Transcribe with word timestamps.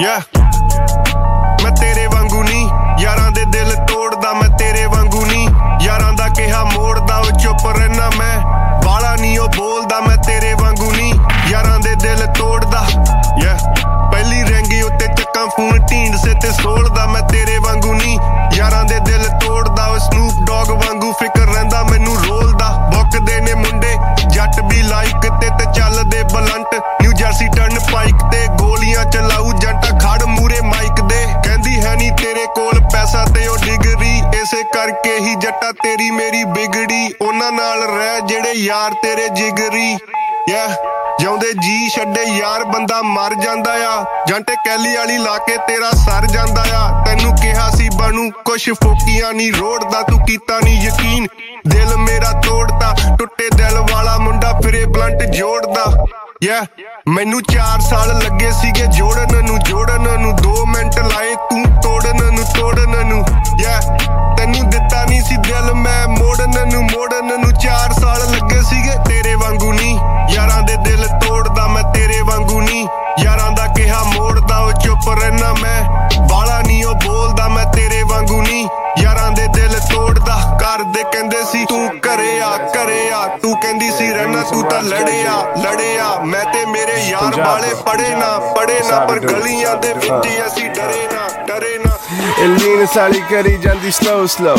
ਯਾ 0.00 0.14
ਮੈਂ 1.62 1.70
ਤੇਰੇ 1.70 2.06
ਵਾਂਗੂ 2.06 2.42
ਨਹੀਂ, 2.42 2.68
ਯਾਰਾਂ 3.00 3.30
ਦੇ 3.30 3.44
ਦਿਲ 3.44 3.74
ਤੋੜਦਾ 3.88 4.32
ਮੈਂ 4.32 4.48
ਤੇਰੇ 4.58 4.84
ਵਾਂਗੂ 4.86 5.24
ਨਹੀਂ, 5.26 5.48
ਯਾਰਾਂ 5.82 6.12
ਦਾ 6.12 6.28
ਕਿਹਾ 6.28 6.62
ਮੋੜਦਾ, 6.64 7.16
ਉਹ 7.16 7.38
ਚੁੱਪ 7.38 7.66
ਰਹਿਣਾ 7.66 8.10
ਮੈਂ। 8.18 8.38
ਬਾਲਾ 8.84 9.14
ਨਹੀਂ, 9.16 9.38
ਉਹ 9.38 9.48
ਬੋਲਦਾ 9.56 10.00
ਮੈਂ 10.00 10.16
ਤੇਰੇ 10.16 10.52
ਵਾਂਗੂ 10.54 10.90
ਨਹੀਂ, 10.92 11.12
ਯਾਰਾਂ 11.50 11.78
ਦੇ 11.80 11.94
ਦਿਲ 11.94 12.26
ਤੋੜਦਾ। 12.38 12.86
ਯਾ 13.42 13.56
ਪਹਿਲੀ 14.12 14.42
ਰੈਂਗੀ 14.42 14.80
ਉੱਤੇ 14.82 15.06
ਚੱਕਾਂ, 15.08 15.46
ਫੋਨ 15.46 15.78
ਢੀਂਡ 15.90 16.16
ਸੇ 16.16 16.34
ਤੇ 16.34 16.52
ਸੋਲਦਾ 16.52 17.06
ਮੈਂ 17.06 17.22
ਤੇਰੇ 17.22 17.58
ਵਾਂਗੂ 17.58 17.92
ਨਹੀਂ, 17.94 18.18
ਯਾਰਾਂ 18.54 18.84
ਦੇ 18.84 18.98
ਦਿਲ 19.00 19.28
ਤੋੜਦਾ, 19.40 19.86
ਉਹ 19.86 19.98
ਸਨੂਪ 19.98 20.44
ਡੌਗ 20.46 20.70
ਵਾਂਗੂ 20.70 21.12
ਫਿਕਰ 21.12 21.46
ਰਹਿੰਦਾ, 21.46 21.82
ਮੈਨੂੰ 21.82 22.16
ਰੋਲਦਾ। 22.24 22.70
ਬੁੱਕਦੇ 22.94 23.40
ਨੇ 23.40 23.54
ਮੁੰਡੇ, 23.54 23.96
ਜੱਟ 24.28 24.60
ਵੀ 24.62 24.82
ਲਾਈਕ 24.82 25.30
ਤੇ 25.40 25.50
ਤੇ 25.50 25.72
ਚੱਲਦੇ 25.74 26.22
blunt. 26.34 26.74
New 27.02 27.12
Jersey 27.12 27.48
turn 27.48 27.78
pike 27.92 28.22
ਤੇ 28.32 28.46
ਗੋਲੀਆਂ 28.58 29.04
ਚਲਾਊ 29.04 29.41
ਪੈਸਾ 33.02 33.24
ਤੇ 33.34 33.46
ਉਹ 33.46 33.56
ਡਿਗਰੀ, 33.58 34.18
ਇਸੇ 34.40 34.62
ਕਰਕੇ 34.74 35.16
ਹੀ 35.18 35.34
ਜੱਟਾ 35.34 35.70
ਤੇਰੀ 35.72 36.10
ਮੇਰੀ 36.10 36.42
ਵਿਗੜੀ 36.44 37.12
ਉਹਨਾਂ 37.22 37.50
ਨਾਲ 37.52 37.82
ਰਹਿ 37.82 38.20
ਜਿਹੜੇ 38.20 38.52
ਯਾਰ 38.52 38.92
ਤੇਰੇ 39.02 39.28
ਜਿਗਰੀ। 39.28 39.90
ਯਾ, 40.50 40.66
ਜਿਉਂਦੇ 41.20 41.52
ਜੀ 41.52 41.88
ਛੱਡੇ 41.88 42.24
ਯਾਰ, 42.24 42.64
ਬੰਦਾ 42.64 43.00
ਮਰ 43.02 43.34
ਜਾਂਦਾ 43.34 43.72
ਆ। 43.88 44.04
ਜੰਟੇ 44.28 44.54
ਕੈਲੀ 44.64 44.94
ਵਾਲੀ 44.96 45.18
ਲਾ 45.18 45.36
ਕੇ 45.38 45.56
ਤੇਰਾ 45.68 45.90
ਸਰ 46.04 46.26
ਜਾਂਦਾ 46.26 46.64
ਆ। 46.74 47.04
ਤੈਨੂੰ 47.06 47.34
ਕਿਹਾ 47.36 47.68
ਸੀ 47.70 47.88
ਬਣੂ, 47.88 48.30
ਕੁਛ 48.44 48.68
ਫੋਕੀਆਂ 48.82 49.32
ਨਹੀਂ 49.32 49.52
ਰੋੜਦਾ, 49.52 50.02
ਤੂੰ 50.02 50.24
ਕੀਤਾ 50.26 50.60
ਨਹੀਂ 50.60 50.80
ਯਕੀਨ। 50.82 51.26
ਦਿਲ 51.66 51.96
ਮੇਰਾ 51.96 52.32
ਤੋੜਦਾ, 52.40 52.94
ਟੁੱਟੇ 53.18 53.48
ਦਿਲ 53.56 53.78
ਵਾਲਾ 53.92 54.16
ਮੁੰਡਾ 54.18 54.52
ਫਿਰੇ 54.60 54.84
ਬਲੰਟ 54.86 55.22
ਜੋੜਦਾ। 55.36 56.06
ਯਾ, 56.42 56.64
ਮੈਨੂੰ 57.08 57.40
4 57.42 57.80
ਸਾਲ 57.80 58.08
ਲੱਗੇ 58.18 58.50
ਸੀਗੇ 58.52 58.86
ਜੋੜਨ 58.86 59.44
ਨੂੰ 59.44 59.58
ਜੋੜਨ 59.58 60.08
ਨੂੰ। 60.20 60.36
2 60.36 60.64
ਮਿੰਟ 60.66 60.98
ਲਾਏ, 60.98 61.34
ਤੂੰ 61.50 61.64
ਤੋੜਨ 61.82 62.31
ਨੂੰ 62.62 62.70
ਤੋੜਨ 62.70 63.06
ਨੂੰ 63.06 63.24
ਯਾ 63.60 63.80
ਤੈਨੂੰ 64.38 64.68
ਦਿੱਤਾ 64.70 65.04
ਨਹੀਂ 65.04 65.20
ਸੀ 65.22 65.36
ਦਿਲ 65.36 65.72
ਮੈਂ 65.74 66.06
ਮੋੜਨ 66.08 66.68
ਨੂੰ 66.68 66.82
ਮੋੜਨ 66.84 67.26
ਨੂੰ 67.40 67.50
4 67.64 67.92
ਸਾਲ 68.00 68.20
ਲੱਗੇ 68.30 68.60
ਸੀਗੇ 68.62 68.94
ਤੇਰੇ 69.08 69.34
ਵਾਂਗੂ 69.34 69.72
ਨਹੀਂ 69.72 69.98
ਯਾਰਾਂ 70.34 70.62
ਦੇ 70.62 70.76
ਦਿਲ 70.84 71.06
ਤੋੜਦਾ 71.20 71.66
ਮੈਂ 71.66 71.82
ਤੇਰੇ 71.92 72.20
ਵਾਂਗੂ 72.22 72.60
ਨਹੀਂ 72.60 72.86
ਯਾਰਾਂ 73.24 73.50
ਦਾ 73.50 73.66
ਕਿਹਾ 73.66 74.02
ਮੋੜਦਾ 74.04 74.58
ਉਹ 74.58 74.72
ਚੁੱਪ 74.72 75.08
ਰਹਿਣਾ 75.20 75.52
ਮੈਂ। 75.52 75.82
ਬਾਲਾ 76.28 76.60
ਨਹੀਂ 76.60 76.84
ਉਹ 76.84 76.94
ਬੋਲਦਾ 76.94 77.48
ਮੈਂ 77.48 77.64
ਤੇਰੇ 77.66 78.02
ਵਾਂਗੂ 78.02 78.40
ਨਹੀਂ 78.42 78.66
ਯਾਰਾਂ 79.02 79.30
ਦੇ 79.30 79.46
ਦਿਲ 79.54 79.78
ਤੋੜਦਾ 79.90 80.36
ਘਰ 80.62 80.82
ਦੇ 80.84 81.02
ਕਹਿੰਦੇ 81.12 81.42
ਸੀ 81.52 81.64
ਤੂੰ 81.64 81.88
ਘਰੇ 82.06 82.40
ਆ 82.40 82.56
ਘਰੇ 82.76 83.10
ਆ 83.10 83.26
ਤੂੰ 83.42 83.56
ਕਹਿੰਦੀ 83.60 83.90
ਸੀ 83.90 84.10
ਰਹਿਣਾ 84.12 84.42
ਤੂੰ 84.42 84.62
ਤਾਂ 84.70 84.82
ਲੜਿਆ 84.82 85.36
ਲੜਿਆ। 85.64 86.08
ਮੈਂ 86.24 86.44
ਤੇ 86.44 86.64
ਮੇਰੇ 86.66 87.00
ਯਾਰ 87.00 87.40
ਵਾਲੇ 87.40 87.74
ਪੜੇ 87.86 88.14
ਨਾ 88.14 88.38
ਪੜੇ 88.56 88.80
ਨਾ 88.90 88.98
ਪਰ 89.00 89.18
ਗਲੀਆਂ 89.20 89.76
ਦੇ 89.76 89.92
ਵਿੱਚ 89.92 90.28
ਅਸੀਂ 90.46 90.68
ਡਰੇ 90.70 91.06
ਨਾ 91.12 91.28
ਡਰੇ 91.46 91.78
ਨਾ। 91.78 91.96
ਲੀਨ 92.14 92.84
ਸਾਲੀ 92.86 93.20
ਕਰੀ 93.30 93.56
ਜਾਂਦੀ 93.56 93.90
ਸਲੋ 93.90 94.26
ਸਲੋ 94.26 94.54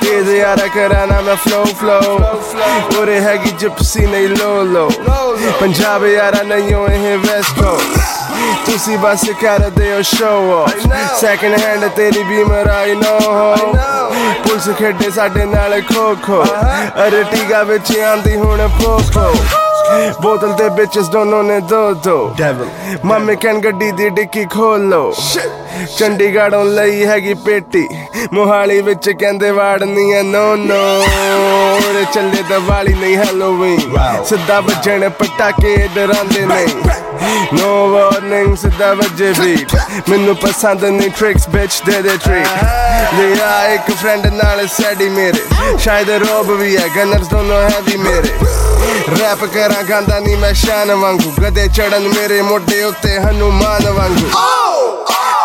ਤੇਜ਼ 0.00 0.28
ਯਾਰਾ 0.30 0.66
ਕਰਾਣਾ 0.74 1.20
ਮੈਂ 1.20 1.36
ਫਲੋ 1.38 1.64
ਫਲੋ 1.80 3.00
ਉਰੇ 3.00 3.18
ਹੈਗੀ 3.20 3.50
ਜਿਪਸੀ 3.50 4.06
ਨਹੀਂ 4.06 4.28
ਲੋ 4.28 4.62
ਲੋ। 4.64 4.88
ਪੰਜਾਬ 5.60 6.04
ਯਾਰਾ 6.06 6.42
ਨਹੀਂ 6.42 6.74
ਹੋ 6.74 6.86
ਇਹ 6.88 7.16
ਵੈਸਟ 7.18 7.60
ਕੋਸਟ 7.60 8.66
ਤੁਸੀਂ 8.66 8.96
ਬਸ 8.98 9.24
ਕਰਦੇ 9.42 9.92
ਹੋ 9.92 9.98
ਆਫ 10.54 11.20
ਸੈਕੰਡ 11.20 11.58
ਹੈਂਡ 11.60 11.86
ਤੇਰੀ 11.96 12.22
ਬੀਮਰ 12.24 12.68
ਆਈ 12.70 12.94
ਨੋ 12.94 13.18
ਪੁਲਿਸ 14.44 14.68
ਖੇਡੇ 14.78 15.10
ਸਾਡੇ 15.10 15.44
ਨਾਲ 15.46 15.80
ਖੋ 15.84 16.14
ਖੋ 16.26 16.42
ਅਰੇ 17.06 17.22
ਟੀਗਾ 17.30 17.62
ਵਿੱਚ 17.62 17.96
ਆਂਦੀ 18.00 18.36
ਹੁਣ 18.36 18.66
ਪੋਸਟੋ 18.78 19.32
ਬੋਤਲ 20.22 20.52
ਤੇ 20.52 20.68
ਬਿਚਸ 20.76 21.08
ਦੋਨੋਂ 21.08 21.42
ਨੇ 21.44 21.58
ਦੋ 21.70 21.92
ਦੋ। 22.04 22.16
Devil 22.40 22.98
ਮਾਮੇ 23.04 23.34
ਕਹਿਣ 23.36 23.58
ਗੱਡੀ 23.60 23.90
ਦੀ 23.92 24.08
ਡਿੱਕੀ 24.08 24.44
ਖੋਲ। 24.44 24.88
ਲੋ 24.88 25.12
ਚੰਡੀਗੜ੍ਹੋਂ 25.98 26.64
ਲਈ 26.64 27.04
ਹੈਗੀ 27.06 27.34
ਪੇਟੀ। 27.44 27.86
ਮੋਹਾਲੀ 28.32 28.80
ਵਿੱਚ 28.82 29.08
ਕਹਿੰਦੇ 29.10 29.50
ਵਾੜਨੀ 29.50 30.12
ਐ 30.12 30.22
ਨੋ 30.22 30.54
ਨੋ 30.56 30.80
ਰੇ 31.94 32.04
ਚੱਲੇ 32.14 32.42
ਦੀਵਾਲੀ 32.48 32.94
ਨਹੀਂ 32.94 33.16
ਹੈਲੋਵੀਨ 33.16 33.80
ਸਿੱਧਾ 34.28 34.60
ਵੱਜਣ 34.60 35.08
ਪਟਾਕੇ 35.18 35.76
ਡਰਾਉਂਦੇ 35.94 36.44
ਨਹੀਂ 36.46 36.68
ਨੋ 37.52 37.88
ਵਾਰਨਿੰਗ 37.90 38.56
ਸਿੱਧਾ 38.56 38.92
ਵੱਜੇ 38.94 39.32
ਬੀਟ 39.38 39.74
ਮੈਨੂੰ 40.08 40.34
ਪਸੰਦ 40.36 40.84
ਨਹੀਂ 40.84 41.10
ਟ੍ਰਿਕਸ 41.10 41.48
ਬਿਚ 41.48 41.80
ਦੇ 41.86 42.02
ਦੇ 42.02 42.16
ਟ੍ਰਿਕ 42.24 43.14
ਲਿਆ 43.14 43.64
ਇੱਕ 43.74 43.90
ਫਰੈਂਡ 43.92 44.26
ਨਾਲ 44.34 44.66
ਸੈਡੀ 44.68 45.08
ਮੇਰੇ। 45.08 45.78
ਸ਼ਾਇਦ 45.78 46.10
ਰੋਬ 46.22 46.50
ਵੀ 46.50 46.76
ਹੈ 46.76 46.88
ਗਨਰਸ 46.96 47.28
ਦੋਨੋਂ 47.28 47.62
ਹੈਵੀ 47.62 47.96
ਮੇਰੇ। 47.96 48.34
ਰੈਪ 49.20 49.44
ਕਰਾਂ, 49.44 49.82
ਗਾਂਦਾ 49.90 50.18
ਨਹੀਂ 50.18 50.36
ਮੈਂ 50.36 50.52
ਸ਼ਾਨ 50.54 50.92
ਵਾਂਗੂ। 50.92 51.32
ਗਦੇ 51.42 51.68
ਚੜਨ 51.68 52.08
ਮੇਰੇ 52.08 52.40
ਮੋਢੇ 52.42 52.82
ਉੱਤੇ 52.84 53.18
ਹਨੂਮਾਨ 53.18 53.88
ਵਾਂਗੂ। 53.88 54.28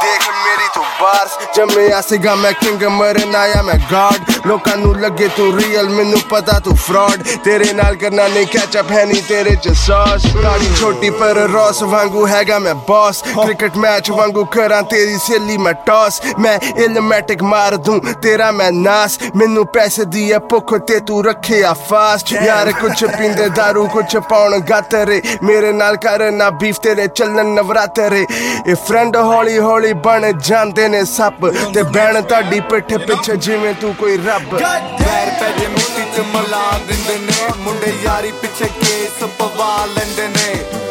ਦੇਖ 0.01 0.27
ਮੇਰੀ 0.45 0.67
ਤੂੰ 0.75 0.83
ਬਾਰਸ 1.01 1.37
ਜੰਮਿਆ 1.55 2.01
ਸੀਗਾ 2.01 2.33
ਮੈਂ 2.35 2.51
ਕਿੰਗ 2.51 2.83
ਮਰਨ 2.91 3.35
ਆਇਆ 3.35 3.61
ਮੈਂ 3.61 3.75
ਗਾਡ 3.91 4.31
ਲੋਕਾਂ 4.47 4.75
ਨੂੰ 4.77 4.95
ਲੱਗੇ 5.01 5.27
ਤੂੰ 5.37 5.47
ਰੀਅਲ 5.59 5.89
ਮੈਨੂੰ 5.89 6.19
ਪਤਾ 6.29 6.59
ਤੂੰ 6.59 6.75
ਫਰਾਡ 6.77 7.23
ਤੇਰੇ 7.43 7.71
ਨਾਲ 7.73 7.95
ਕਰਨਾ 7.95 8.27
ਨਹੀਂ 8.27 8.45
ਕੈਚਅਪ 8.47 8.91
ਹੈ 8.91 9.05
ਨਹੀਂ 9.05 9.21
ਤੇਰੇ 9.29 9.55
ਚ 9.55 9.71
ਸੌਸ 9.77 10.25
ਗਾੜੀ 10.43 10.71
ਛੋਟੀ 10.79 11.09
ਪਰ 11.09 11.35
ਰੌਸ 11.63 11.81
ਵਾਂਗੂ 11.83 12.25
ਹੈਗਾ 12.27 12.57
ਮੈਂ 12.59 12.73
ਬੌਸ 12.87 13.21
ਕ੍ਰਿਕਟ 13.25 13.75
ਮੈਚ 13.77 14.09
ਵਾਂਗੂ 14.11 14.43
ਕਰਾਂ 14.53 14.81
ਤੇਰੀ 14.83 15.17
ਸੇਲੀ 15.17 15.57
ਮੈਂ 15.57 15.73
ਟੌਸ 15.85 16.19
ਮੈਂ 16.39 16.57
ਇਲਮੈਟਿਕ 16.77 17.43
ਮਾਰ 17.43 17.75
ਦੂੰ 17.77 17.99
ਤੇਰਾ 18.21 18.49
ਮੈਂ 18.51 18.71
ਨਾਸ 18.71 19.17
ਮੈਨੂੰ 19.35 19.65
ਪੈਸੇ 19.67 20.05
ਦੀ 20.05 20.31
ਐ 20.31 20.37
ਭੁੱਖ 20.49 20.73
ਤੇ 20.87 20.99
ਤੂੰ 21.07 21.23
ਰੱਖਿਆ 21.25 21.73
ਫਾਸਟ 21.89 22.33
ਯਾਰ 22.35 22.71
ਕੁਛ 22.73 23.03
ਪੀਂਦੇ 23.07 23.47
दारू 23.51 23.87
ਕੁਛ 23.91 24.17
ਪਾਉਣ 24.29 24.57
ਗਾਤਰੇ 24.69 25.21
ਮੇਰੇ 25.43 25.71
ਨਾਲ 25.73 25.95
ਕਰਨਾ 25.97 26.49
ਬੀਫ 26.57 26.79
ਤੇਰੇ 26.83 27.07
ਚੱਲਣ 27.09 27.53
ਨਵਰਾਤਰੇ 27.53 28.25
ਇਹ 28.67 28.75
ਫਰੈਂਡ 28.77 29.17
ਹੌਲੀ 29.17 29.57
ਹੌਲੀ 29.59 29.93
ਬਣ 30.03 30.31
ਜਾਂਦੇ 30.39 30.87
ਨੇ 30.87 31.03
ਸੱਪ 31.07 31.49
ਤੇ 31.73 31.83
ਬੈਣ 31.83 32.21
ਤੁਹਾਡੀ 32.21 32.59
ਪਿੱਠ 32.69 32.93
ਪਿੱਛੇ 32.97 33.35
ਜਿਵੇਂ 33.37 33.73
ਤੂੰ 33.81 33.93
ਕੋਈ 33.95 34.17
ਰੱਬ 34.19 34.55
ਪੈਰ 34.57 35.35
ਪੈ 35.39 35.51
ਜੇ 35.59 35.67
ਮਿੱਟੀ 35.69 36.11
ਚ 36.15 36.25
ਮਲਾ 36.27 36.69
ਦਿੰਦੇ 36.87 37.17
ਨੇ 37.19 37.51
ਮੁੰਡੇ 37.57 37.93
ਯਾਰੀ 38.03 38.31
ਪਿੱਛੇ 38.41 38.69
ਕੇਸ 38.79 39.23
ਪਵਾ 39.37 39.75
ਲੈਂਦੇ 39.87 40.27
ਨੇ 40.27 40.82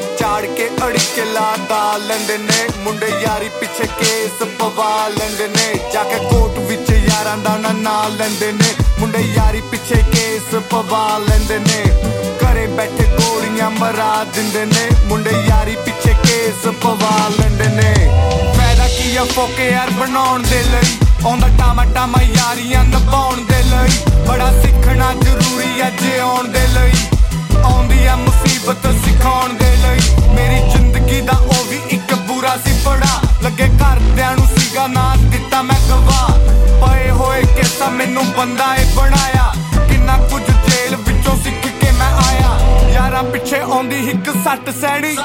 ਝਾੜ 0.43 0.55
ਕੇ 0.55 0.69
ਅੜੀ 0.87 0.99
ਕੇ 1.17 1.25
ਲਾਦਾ 1.25 1.97
ਲੈਂਦੇ 1.97 2.39
ਨੇ। 2.39 2.69
ਮੁੰਡੇ 2.79 3.07
ਯਾਰੀ 3.07 3.49
ਪਿੱਛੇ 3.49 3.85
ਕੇਸ 3.87 4.47
ਪਵਾ 4.59 5.09
ਲੈਂਦੇ 5.09 5.49
ਨੇ। 5.49 5.93
ਜਾ 5.93 6.03
ਕੇ 6.03 6.17
ਕੋਰਟ 6.31 6.59
ਵਿੱਚ 6.59 6.91
ਯਾਰਾਂ 6.91 7.37
ਦਾ 7.37 7.57
ਨਾਂ 7.57 7.75
ਨਾ 7.75 8.09
ਲੈਂਦੇ 8.09 8.53
ਨੇ। 8.53 8.85
ਮੁੰਡੇ 8.99 9.19
ਯਾਰੀ 9.19 9.61
ਪਿੱਛੇ 9.61 9.95
ਕੇਸ 9.95 10.55
ਪਵਾ 10.71 11.19
ਲੈਂਦੇ 11.19 11.59
ਨੇ। 11.59 11.85
ਘਰੇ 12.39 12.67
ਬੈਠੇ 12.67 13.05
ਗੋਲੀਆਂ 13.05 13.71
ਮਰਾ 13.71 14.25
ਦਿੰਦੇ 14.35 14.65
ਨੇ। 14.65 14.89
ਮੁੰਡੇ 15.05 15.31
ਯਾਰੀ 15.31 15.77
ਪਿੱਛੇ 15.77 16.15
ਕੇਸ 16.23 16.69
ਪਵਾ 16.83 17.29
ਲੈਂਦੇ 17.41 17.69
ਨੇ। 17.69 17.95
ਫਾਇਦਾ 18.59 18.89
ਕੀ 18.89 19.17
ਆ 19.17 19.25
ਫੋਕੇ 19.25 19.71
ਯਾਰ 19.71 19.91
ਬਣਾਉਣ 19.91 20.43
ਦੇ 20.43 20.63
ਲਈ? 20.63 20.99
ਆਉਂਦਾ 21.27 21.49
ਟਾਮਾ 21.59 21.85
ਟਾਮਾ 21.85 22.23
ਯਾਰੀਆਂ 22.23 22.85
ਨਿਭਾਉਣ 22.85 23.45
ਦੇ 23.45 23.63
ਲਈ। 23.63 24.23
ਬੜਾ 24.29 24.53
ਸਿੱਖਣਾ 24.63 25.15
ਜ਼ਰੂਰੀ 25.15 25.81
ਆ 25.81 25.91
ਜਿਉਣ 25.91 26.49
ਦੇ 26.49 26.67
ਲਈ। 26.67 26.93
ਆਉਂਦੀ 27.65 28.07
ਆ 28.07 28.17
ਮੁਸੀਬਤ 28.17 28.87
ਸਿਖਾਉਣ 29.05 29.53
ਦੇ 29.53 29.77
ਲਈ। 29.77 30.22
ਮੇਰੀ 30.35 30.61
ਜ਼ਿੰਦਗੀ 30.71 31.21
ਦਾ 31.21 31.33
ਉਹ 31.33 31.65
ਵੀ 31.71 31.81
ਇੱਕ 31.91 32.15
ਬੁਰਾ 32.29 32.57
ਸੀ 32.65 32.73
ਬੜਾ 32.85 33.21
ਲੱਗੇ 33.43 33.69
ਘਰਦਿਆਂ 33.69 34.35
ਨੂੰ 34.37 34.47
ਸੀਗਾ 34.59 34.87
ਨਾ 34.87 35.15
ਦਿੱਤਾ 35.31 35.63
ਮੈਂ 35.63 35.81
ਗਵਾ 35.89 36.27
ਪਏ 36.87 37.11
ਹੋਏ 37.11 37.43
ਕਿਸਾ 37.57 37.89
ਮੈਨੂੰ 37.91 38.25
ਬੰਦਾ 38.37 38.75
ਏ 38.77 38.85
ਬਣਾਇਆ। 38.97 39.42
ਪਿੱਛੇ 43.53 43.73
ਆਉਂਦੀ 43.73 44.11
ਇੱਕ 44.11 44.31
ਸੱਟ 44.45 44.71
ਸੈਣੀ। 44.71 45.17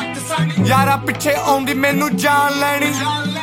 ਯਾਰਾਂ 0.65 0.97
ਪਿੱਛੇ 0.97 1.33
ਆਉਂਦੀ 1.33 1.73
ਮੈਨੂੰ 1.73 2.17
ਜਾਨ 2.17 2.59
ਲੈਣੀ। 2.59 2.91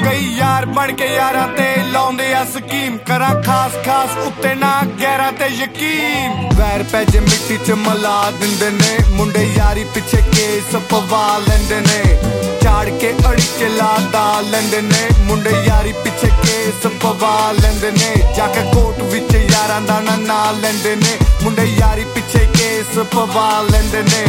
ਕਈ 0.05 0.35
ਯਾਰ 0.37 0.67
ਬਣ 0.67 0.93
ਕੇ 0.93 1.07
ਯਾਰਾਂ 1.15 1.47
ਤੇ 1.49 1.77
ਲਾਉਂਦੇ 1.87 2.35
ਆ 2.35 2.45
ਸਕੀਮ। 2.45 2.99
ਕਰਾਂ 2.99 3.43
ਖਾਸ 3.43 3.73
ਖਾਸ 3.87 4.17
ਉੱਤੇ 4.19 4.55
ਨਾ 4.55 4.83
ਗਹਿਰਾ 5.03 5.31
ਤੇ 5.31 5.47
ਯਕੀਨ। 5.47 6.51
ਵੈਰ 6.55 6.83
ਪੈ 6.83 7.05
ਜੇ 7.05 7.21
ਮਿੱਟੀ 7.21 7.59
ਚ 7.67 7.71
ਮਲਾ 7.71 8.31
ਦਿੰਦੇ 8.31 8.71
ਨੇ। 8.71 8.99
ਮੁੰਡੇ 9.11 9.55
ਯਾਰੀ 9.57 9.85
ਪਿੱਛੇ 9.85 10.23
ਕੇਸ 10.33 10.77
ਪਵਾ 10.77 11.39
ਲੈਂਦੇ 11.49 11.81
ਨੇ। 11.81 12.19
ਝਾੜ 12.63 12.89
ਕੇ 12.91 13.15
ਅੜੀ 13.31 13.49
ਕੇ 13.59 13.69
ਲਾਦਾ 13.69 14.41
ਲੈਂਦੇ 14.41 14.81
ਨੇ। 14.81 15.09
ਮੁੰਡੇ 15.19 15.51
ਯਾਰੀ 15.67 15.93
ਪਿੱਛੇ 15.93 16.31
ਕੇਸ 16.43 16.87
ਪਵਾ 17.03 17.53
ਲੈਂਦੇ 17.53 17.91
ਨੇ। 17.91 18.35
ਜਾ 18.37 18.47
ਕੇ 18.47 18.61
ਕੋਰਟ 18.75 19.03
ਵਿੱਚ 19.03 19.35
ਯਾਰਾਂ 19.35 19.81
ਦਾ 19.81 20.01
ਨਾਂ 20.01 20.19
ਨਾ 20.19 20.51
ਲੈਂਦੇ 20.51 20.97
ਨੇ। 20.97 21.19
ਮੁੰਡੇ 21.43 21.65
ਯਾਰੀ 21.65 22.05
ਪਿੱਛੇ 22.05 22.47
ਕੇਸ 22.59 22.99
ਪਵਾ 22.99 23.65
ਲੈਂਦੇ 23.71 24.03
ਨੇ। 24.03 24.25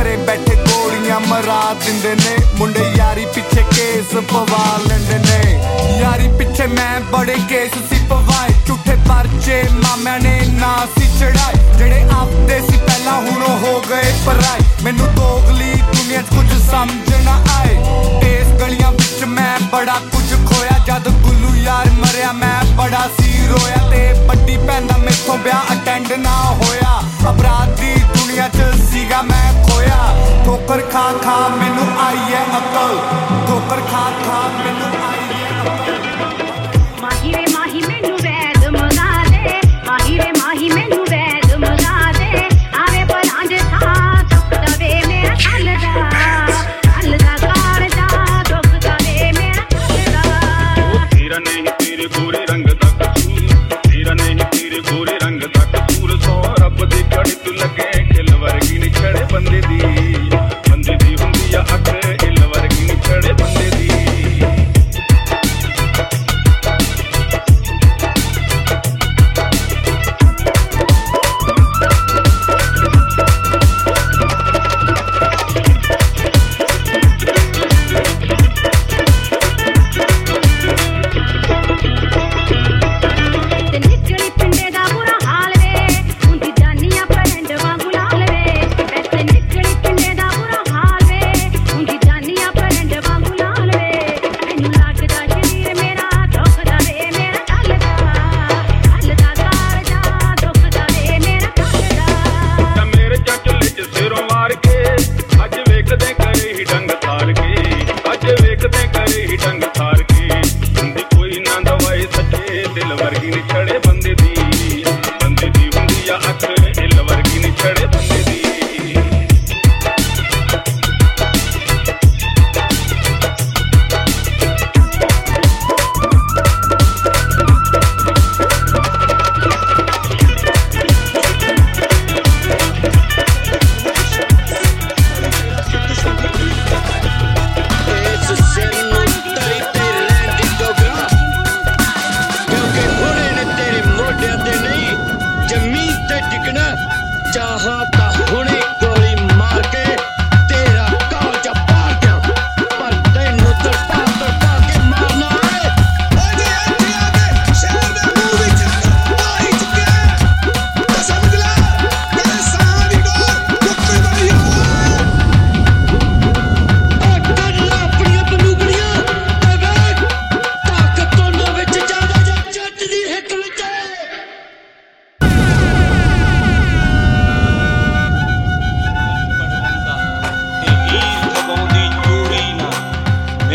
ਘਰੇ 0.00 0.16
ਬੈਠੇ 0.16 0.56
ਗੋਲੀਆਂ 0.56 1.20
ਮਰਾ 1.20 1.74
ਦਿੰਦੇ 1.74 2.14
ਨੇ। 2.14 2.36
ਮੁੰਡੇ 2.56 2.92
ਯਾਰੀ 2.96 3.26
ਪਿੱਛੇ 3.26 3.62
ਕੇਸ 3.62 4.16
ਪਵਾ 4.32 4.78
ਲੈਂਦੇ 4.88 5.18
ਨੇ। 5.18 5.60
ਯਾਰੀ 6.00 6.28
ਪਿੱਛੇ 6.28 6.66
ਮੈਂ 6.66 7.00
ਬੜੇ 7.00 7.36
ਕੇਸ 7.48 7.70
ਸੀ 7.90 8.06
ਪਵਾਏ। 8.08 8.48
ਝੂਠੇ 8.66 8.94
ਪਰਚੇ 9.08 9.62
ਮਾਮਿਆਂ 9.72 10.20
ਨੇ 10.20 10.40
ਨਾ 10.52 10.86
ਸੀ 10.98 11.08
ਚੜਾਏ। 11.20 11.78
ਜਿਹੜੇ 11.78 12.04
ਆਪਦੇ 12.12 12.60
ਸੀ 12.60 12.78
ਪਹਿਲਾਂ 12.78 13.12
ਹੁਣ 13.12 13.42
ਉਹ 13.42 13.58
ਹੋ 13.58 13.82
ਗਏ 13.90 14.14
ਪਰਾਏ। 14.26 14.60
ਮੈਨੂੰ 14.82 15.14
ਦੋਗਲੀ 15.14 15.72
ਦੁਨੀਆ 15.74 16.22
'ਚ 16.22 16.34
ਕੁਝ 16.36 16.70
ਸਮਝ 16.70 17.14
ਨਾ 17.24 17.44
ਆਏ। 17.58 17.74
ਇਸ 18.22 18.49
ਗਲੀਆਂ 18.60 18.92
ਵਿੱਚ 18.92 19.24
ਮੈਂ 19.24 19.58
ਬੜਾ 19.72 19.94
ਕੁਝ 20.12 20.34
ਖੋਇਆ। 20.46 20.78
ਜਦ 20.86 21.08
ਗੁੱਲੂ 21.08 21.54
ਯਾਰ 21.56 21.90
ਮਰਿਆ, 21.90 22.32
ਮੈਂ 22.32 22.64
ਬੜਾ 22.74 23.08
ਸੀ 23.20 23.46
ਰੋਇਆ। 23.46 23.90
ਤੇ 23.90 24.12
ਵੱਡੀ 24.28 24.56
ਭੈਣ 24.56 24.86
ਦਾ 24.86 24.96
ਮੈਥੋਂ 24.96 25.38
ਵਿਆਹ 25.38 25.74
ਅਟੈਂਡ 25.74 26.12
ਨਾ 26.12 26.44
ਹੋਇਆ। 26.44 27.02
ਅਪਰਾਧ 27.30 27.68
ਦੀ 27.68 27.94
ਦੁਨੀਆ 27.94 28.48
'ਚ 28.48 28.80
ਸੀਗਾ, 28.90 29.22
ਮੈਂ 29.22 29.64
ਖੋਇਆ। 29.64 30.16
ਠੋਕਰ 30.44 30.80
ਖਾ 30.80 31.12
ਖਾ 31.24 31.48
ਮੈਨੂੰ 31.48 32.00
ਆਈ 32.00 32.32
ਐ 32.32 32.58
ਅਕਲ। 32.58 32.98
ਠੋਕਰ 33.46 33.80
ਖਾ 33.90 34.10
ਖਾ 34.26 34.40
ਗਬੜਵਾਉਣ 34.48 34.99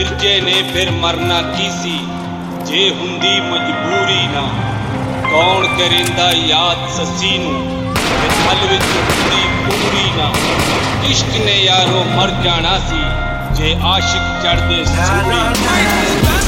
ਮਿਰਜੇ 0.05 0.41
ਨੇ 0.41 0.53
ਫਿਰ 0.73 0.89
ਮਰਨਾ 0.91 1.41
ਕੀ 1.41 1.69
ਸੀ? 1.71 1.99
ਜੇ 2.65 2.89
ਹੁੰਦੀ 2.89 3.39
ਮਜਬੂਰੀ 3.41 4.27
ਨਾ, 4.27 4.41
ਕੌਣ 5.31 5.67
ਕਰਿੰਦਾ 5.67 6.29
ਯਾਦ 6.31 6.87
ਸੱਸੀ 6.89 7.37
ਨੂੰ? 7.37 7.53
ਹਲ 8.49 8.67
ਵਿੱਚ 8.67 8.83
ਹੁੰਦੀ 8.83 9.41
ਪੂਰੀ 9.65 10.11
ਨਾ, 10.17 10.31
ਇਸ਼ਕ 11.09 11.45
ਨੇ 11.45 11.57
ਯਾਰੋ 11.57 12.03
ਮਰ 12.15 12.31
ਜਾਣਾ 12.43 12.77
ਸੀ, 12.89 13.01
ਜੇ 13.55 13.75
ਆਸ਼ਿਕ 13.83 14.43
ਚੜਦੇ 14.43 14.83
ਸੂਰੀ 14.85 16.44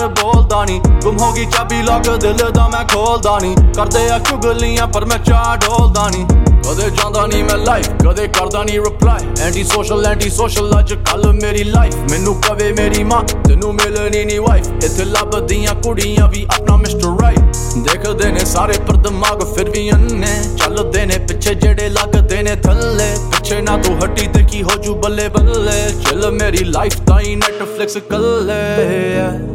ਯਾਰ 0.00 0.08
ਬੋਲਦਾ 0.08 0.64
ਨਹੀਂ 0.64 0.80
ਗੁੰਮ 1.02 1.18
ਹੋ 1.18 1.32
ਗਈ 1.32 1.44
ਚਾਬੀ 1.44 1.82
ਲੋਕ 1.82 2.16
ਦਿਲ 2.16 2.50
ਦਾ 2.54 2.68
ਮੈਂ 2.68 2.84
ਖੋਲਦਾ 2.84 3.38
ਨਹੀਂ 3.38 3.56
ਕਰਦੇ 3.74 4.08
ਆ 4.10 4.18
ਚੁਗਲੀਆਂ 4.18 4.86
ਪਰ 4.86 5.04
ਮੈਂ 5.04 5.18
ਚਾਹ 5.18 5.56
ਡੋਲਦਾ 5.56 6.08
ਨਹੀਂ 6.08 6.26
ਕਦੇ 6.68 6.90
ਜਾਂਦਾ 6.90 7.26
ਨਹੀਂ 7.26 7.44
ਮੈਂ 7.44 7.56
ਲਾਈਫ 7.56 7.88
ਕਦੇ 7.88 8.26
ਕਰਦਾ 8.28 8.62
ਨਹੀਂ 8.62 8.80
reply 8.80 9.26
anti 9.42 9.64
social 9.64 10.06
anti 10.06 10.30
social 10.30 10.78
ਅੱਜ 10.78 10.94
ਕੱਲ 10.94 11.32
ਮੇਰੀ 11.32 11.64
ਲਾਈਫ 11.64 11.94
ਮੈਨੂੰ 12.10 12.34
ਕਵੇ 12.34 12.72
ਮੇਰੀ 12.72 13.04
ਮਾਂ, 13.04 13.22
ਤੈਨੂੰ 13.48 13.74
ਮਿਲਣੀ 13.74 14.24
ਨਹੀਂ 14.24 14.40
ਵਾਈਫ 14.40 14.84
ਇੱਥੇ 14.84 15.04
ਲੱਭਦੀਆਂ 15.04 15.74
ਕੁੜੀਆਂ 15.74 16.28
ਵੀ 16.28 16.46
ਆਪਣਾ 16.50 16.76
ਮਿਸਟਰ 16.76 17.16
ਰਾਈਟ 17.22 17.56
ਦੇਖਦੇ 17.78 18.32
ਨੇ 18.32 18.44
ਸਾਰੇ 18.44 18.78
ਪਰ 18.78 18.96
ਦਿਮਾਗ 18.96 19.54
ਫਿਰ 19.54 19.70
ਵੀ 19.70 19.90
ਅੰਨੇ। 19.90 20.56
ਚੱਲਦੇ 20.58 21.06
ਨੇ 21.06 21.18
ਪਿੱਛੇ 21.18 21.54
ਜਿਹੜੇ 21.54 21.88
ਲੱਗਦੇ 21.88 22.42
ਨੇ 22.42 22.56
ਥੱਲੇ। 22.56 23.14
ਪਿੱਛੇ 23.30 23.60
ਨਾ 23.60 23.76
ਤੂੰ 23.76 23.98
ਹਟੀ 24.04 24.26
ਤੇ 24.26 24.42
ਕੀ 24.42 24.62
ਹੋ 24.62 24.82
ਜੂ 24.82 24.94
ਬੱਲੇ 24.94 25.28
ਬੱਲੇ। 25.28 25.92
ਚੱਲ 26.02 26.30
ਮੇਰੀ 26.30 26.64
ਲਾਈਫ 26.64 27.00
ਤਾਂ 27.00 27.20
ਹੀ 27.20 27.36
ਨੈਟਫਲਿਕਸ 27.36 27.96
ਕੱਲੇ। 28.10 29.47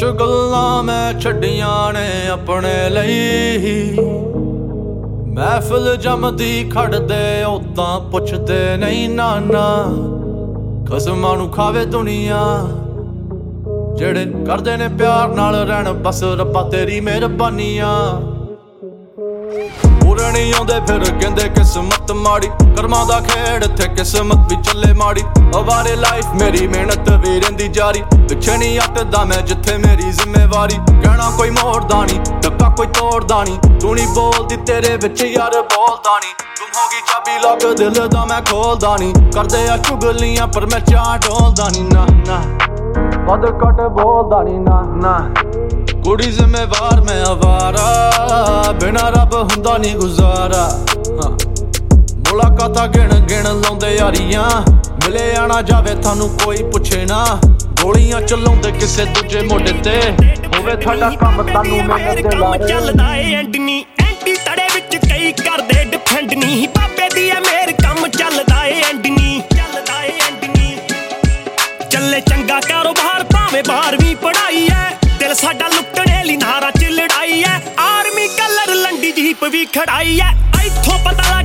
ਕੁਝ 0.00 0.08
ਗੱਲਾਂ 0.10 0.82
ਮੈਂ 0.82 1.20
ਛੱਡੀਆਂ 1.20 1.92
ਨੇ 1.92 2.28
ਆਪਣੇ 2.32 2.90
ਲਈ। 2.90 3.96
ਮਹਿਫਿਲ 5.26 5.96
ਜਮਦੀ 5.96 6.70
ਖੜਦੇ 6.74 7.44
ਉਦਾਂ 7.44 8.00
ਪੁੱਛਦੇ 8.00 8.76
ਨਹੀਂ 8.76 9.08
ਨਾਨਾ। 9.08 9.66
ਕਸਮਾਂ 10.90 11.36
ਨੂੰ 11.36 11.48
ਖਾਵੇ 11.48 11.84
ਦੁਨੀਆ। 11.84 12.40
ਜਿਹੜੇ 13.96 14.24
ਕਰਦੇ 14.46 14.76
ਨੇ 14.76 14.88
ਪਿਆਰ 14.88 15.28
ਨਾਲ 15.28 15.56
ਰਹਿਣ, 15.66 15.92
ਬਸ 15.92 16.22
ਰੱਬਾ 16.38 16.62
ਤੇਰੀ 16.62 17.00
ਮਿਹਰਬਾਨੀਆਂ। 17.00 17.94
ਪੂਰੇ 20.00 20.30
ਨਹੀਂ 20.32 20.54
ਆਉਂਦੇ 20.54 20.80
ਫਿਰ 20.86 21.04
ਕਹਿੰਦੇ 21.20 21.48
ਕਿਸਮਤ 21.48 22.12
ਮਾੜੀ, 22.12 22.48
ਕਰਮਾਂ 22.76 23.06
ਦਾ 23.06 23.20
ਖੇਡ 23.20 23.64
ਇੱਥੇ 23.64 23.88
ਕਿਸਮਤ 23.88 24.52
ਵੀ 24.52 24.62
ਚੱਲੇ 24.62 24.92
ਮਾੜੀ। 24.92 25.22
ਅਵਾਰੇ 25.56 25.96
ਲਾਈਫ 25.96 26.26
ਮੇਰੀ 26.42 26.66
ਮਿਹਨਤ 26.66 27.10
ਵੀ 27.10 27.40
ਰਹਿੰਦੀ 27.40 27.68
ਜਾਰੀ। 27.68 28.02
ਪਿੱਛੇ 28.28 28.56
ਨਹੀਂ 28.56 28.80
ਹਟਦਾ 28.80 29.24
ਮੈਂ 29.24 29.42
ਜਿੱਥੇ 29.42 29.76
ਮੇਰੀ 29.76 30.10
ਜ਼ਿੰਮੇਵਾਰੀ। 30.10 30.74
ਕਹਿਣਾ 30.74 31.30
ਕੋਈ 31.36 31.50
ਮੋੜਦਾ 31.50 32.04
ਨਹੀਂ 32.04 32.20
ਟੱਕਾ 32.42 32.68
ਕੋਈ 32.68 32.86
ਤੋੜਦਾ 32.86 33.44
ਨਹੀਂ। 33.44 33.58
ਤੂੰ 33.80 33.94
ਨਹੀਂ 33.94 34.08
ਬੋਲਦੀ 34.08 34.56
ਤੇਰੇ 34.56 34.96
ਵਿੱਚ 34.96 35.22
ਯਾਰ 35.22 35.50
ਬੋਲਦਾ 35.62 36.18
ਨਹੀਂ। 36.18 36.34
ਗੁੰਮ 36.60 36.70
ਹੋ 36.76 36.88
ਗਈ 36.88 37.00
ਚਾਬੀ 37.00 37.64
ਲੋਕ 37.64 37.76
ਦਿਲ 37.76 38.08
ਦਾ 38.08 38.24
ਮੈਂ 38.24 38.40
ਖੋਲਦਾ 38.40 38.96
ਨਹੀਂ। 38.96 39.14
ਕਰਦੇ 39.32 39.68
ਆ 39.68 39.76
ਚੁਗਲੀਆਂ 39.76 40.46
ਪਰ 40.46 40.66
ਮੈਂ 40.66 40.80
ਚਾਹ 40.80 41.18
ਡੋਲਦਾ 41.18 41.68
ਨਹੀਂ, 41.68 41.84
ਨਾ 41.84 42.06
ਨਾ। 42.28 42.42
ਵੱਧ 43.24 43.44
ਘੱਟ 43.44 43.80
ਬੋਲਦਾ 43.80 44.42
ਨਹੀਂ, 44.42 44.60
ਨਾ 44.60 44.82
ਨਾ। 44.82 45.30
ਕੁੜੀ 46.04 46.32
ਜ਼ਿੰਮੇਵਾਰ 46.32 47.00
ਮੈਂ 47.00 47.24
ਆਵਾਰਾ। 47.24 48.14
ਬਿਨਾ 48.72 49.08
ਰੱਬ 49.08 49.34
ਹੁੰਦਾ 49.34 49.78
ਨਹੀਂ 49.78 49.96
ਗੁਜ਼ਾਰਾ। 49.96 50.70
ਹਾਂ। 51.24 51.49
ਮੁਲਾਕਾਤਾਂ 52.30 52.86
ਗਿਣ 52.88 53.14
ਗਿਣ 53.20 53.44
ਲਾਉਂਦੇ 53.44 53.88
ਯਾਰੀਆਂ। 53.96 54.42
ਮਿਲੇ 55.04 55.34
ਆਣਾ 55.36 55.60
ਜਾਵੇ 55.62 55.94
ਤੁਹਾਨੂੰ 55.94 56.28
ਕੋਈ 56.44 56.62
ਪੁੱਛੇ 56.72 57.04
ਨਾ। 57.06 57.24
ਗੋਲੀਆਂ 57.82 58.20
ਚਲਾਉਂਦੇ 58.20 58.70
ਕਿਸੇ 58.72 59.04
ਦੂਜੇ 59.04 59.40
ਮੋਢੇ 59.40 59.72
ਤੇ। 59.84 60.00
ਹੋਵੇ 60.46 60.74
ਤੁਹਾਡਾ 60.76 61.10
ਕੰਮ 61.10 61.42
ਤੁਹਾਨੂੰ 61.42 61.76
ਮਿਹਨਤ 61.84 62.14
ਦੇ 62.16 62.22
ਕੰਮ 62.22 62.42
ਲਾਰੇ। 62.42 62.68
ਚੱਲਦਾ 62.68 63.14
ਏ 63.16 63.34
ਐਂਡ 63.34 63.56
ਨੀ। 63.56 63.84
ਐਂਟੀ 64.00 64.34
ਤੜੇ 64.46 64.66
ਵਿੱਚ 64.74 64.96
ਕਈ 65.06 65.32
ਕਰਦੇ 65.32 65.84
ਡਿਫੈਂਡ 65.84 66.32
ਨਹੀਂ 66.34 66.68
ਬਾਬੇ 66.68 67.08
ਦੀ 67.14 67.28
ਐ 67.30 67.40
ਮੇਰ 67.40 67.72
ਕੰਮ 67.82 68.06
ਚੱਲਦਾ 68.08 68.64
ਏ 68.66 68.80
ਐਂਡ 68.82 69.06
ਨੀ। 69.06 69.40
ਚੱਲਦਾ 69.56 70.02
ਏ 70.02 70.12
ਐਂਡ 70.28 70.44
ਨੀ। 70.56 70.76
ਚੱਲੇ 71.90 72.20
ਚੰਗਾ 72.20 72.60
ਕਾਰੋਬਾਰ 72.68 73.24
ਭਾਵੇਂ 73.24 73.62
ਬਾਰਵੀਂ 73.68 74.14
ਪੜਾਈ 74.16 74.66
ਐ। 74.68 74.90
ਦਿਲ 75.18 75.34
ਸਾਡਾ 75.34 75.68
ਲੁੱਟਣੇ 75.68 76.22
ਲਈ 76.24 76.36
ਨਾਰਾ 76.36 76.70
ਚ 76.70 76.84
ਲੜਾਈ 76.90 77.42
ਐ। 77.42 77.58
ਆਰਮੀ 77.78 78.28
ਕਲਰ 78.28 78.74
ਲੰਡੀ 78.74 79.12
ਜੀਪ 79.12 79.44
ਵੀ 79.44 79.64
ਖੜਾਈ 79.64 80.20
ਐ। 80.20 80.30
ਇੱਥੋਂ 80.66 80.98
ਪਤਾ 81.04 81.39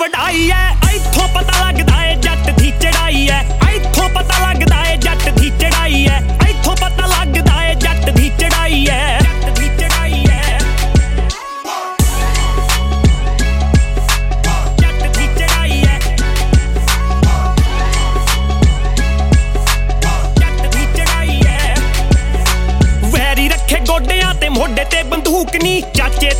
ਫਸਲ 0.00 0.08
ਵਢਾਈ 0.08 0.50
ਐ 0.50 0.94
ਇੱਥੋਂ 0.94 1.28
ਪਤਾ 1.28 1.59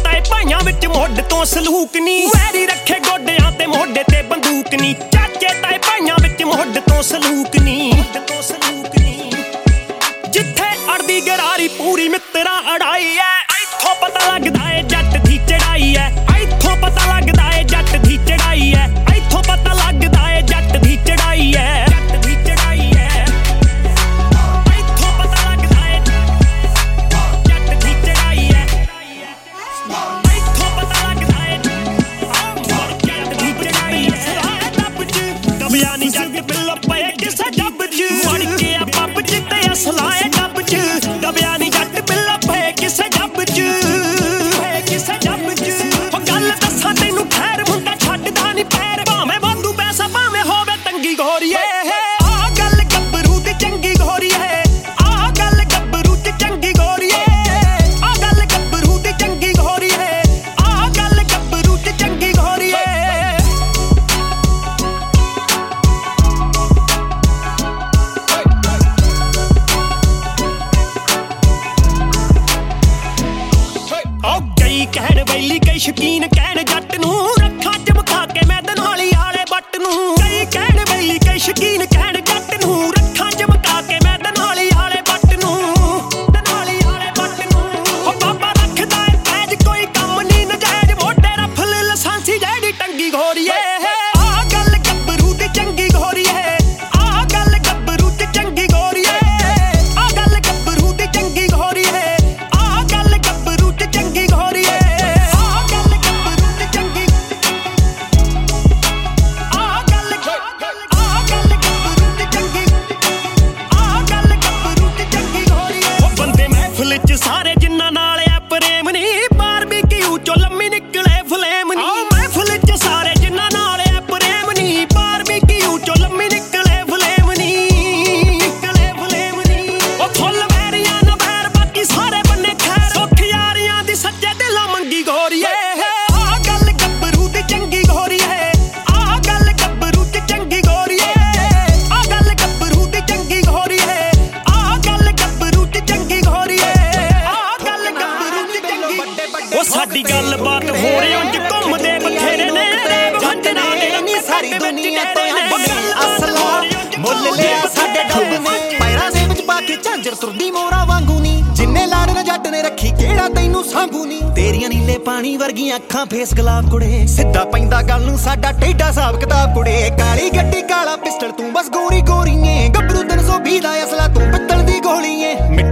ਚਾਚੇ 0.00 0.20
ਤਾਏ 0.20 0.20
ਭਾਈਆਂ 0.30 0.60
ਵਿੱਚ 0.64 0.86
ਮੁੱਢ 0.86 1.20
ਤੋਂ 1.20 1.44
ਸਲੂਕ 1.44 1.96
ਨੀ। 1.96 2.26
ਵੈਰੀ 2.26 2.66
ਰੱਖੇ 2.66 2.98
ਗੋਡਿਆਂ 3.00 3.52
ਤੇ 3.52 3.66
ਮੋਢੇ 3.66 4.02
ਤੇ 4.02 4.22
ਬੰਦੂਕ 4.22 4.74
ਨੀ। 4.74 4.94
ਚਾਚੇ 4.94 5.48
ਤਾਏ 5.62 5.78
ਭਾਈਆਂ 5.78 6.16
ਵਿੱਚ 6.22 6.42
ਮੁੱਢ 6.42 6.78
ਤੋਂ 6.78 7.02
ਸਲੂਕ 7.02 7.56
ਨੀ। 7.56 7.92
ਮੁੱਢ 7.92 8.18
ਤੋਂ 8.26 8.42
ਸਲੂਕ 8.42 8.96
ਨੀ। 8.98 9.32
ਜਿੱਥੇ 10.30 10.68
ਅੜਦੀ 10.94 11.20
ਗਰਾਰੀ 11.20 11.68
ਪੂਰੀ 11.68 12.08
ਮਿੱਤਰਾ 12.08 12.56
ਅੜਾਈ 12.74 13.16
ਐ, 13.18 13.32
ਇੱਥੋਂ 13.62 13.94
ਪਤਾ 13.94 14.32
ਲੱਗਦਾ 14.32 14.72
ਏ 14.72 14.82
ਜੱਟ 14.82 15.16
ਦੀ 15.26 15.40
ਚੜਾਈ 15.48 15.94
ਐ। 15.96 16.08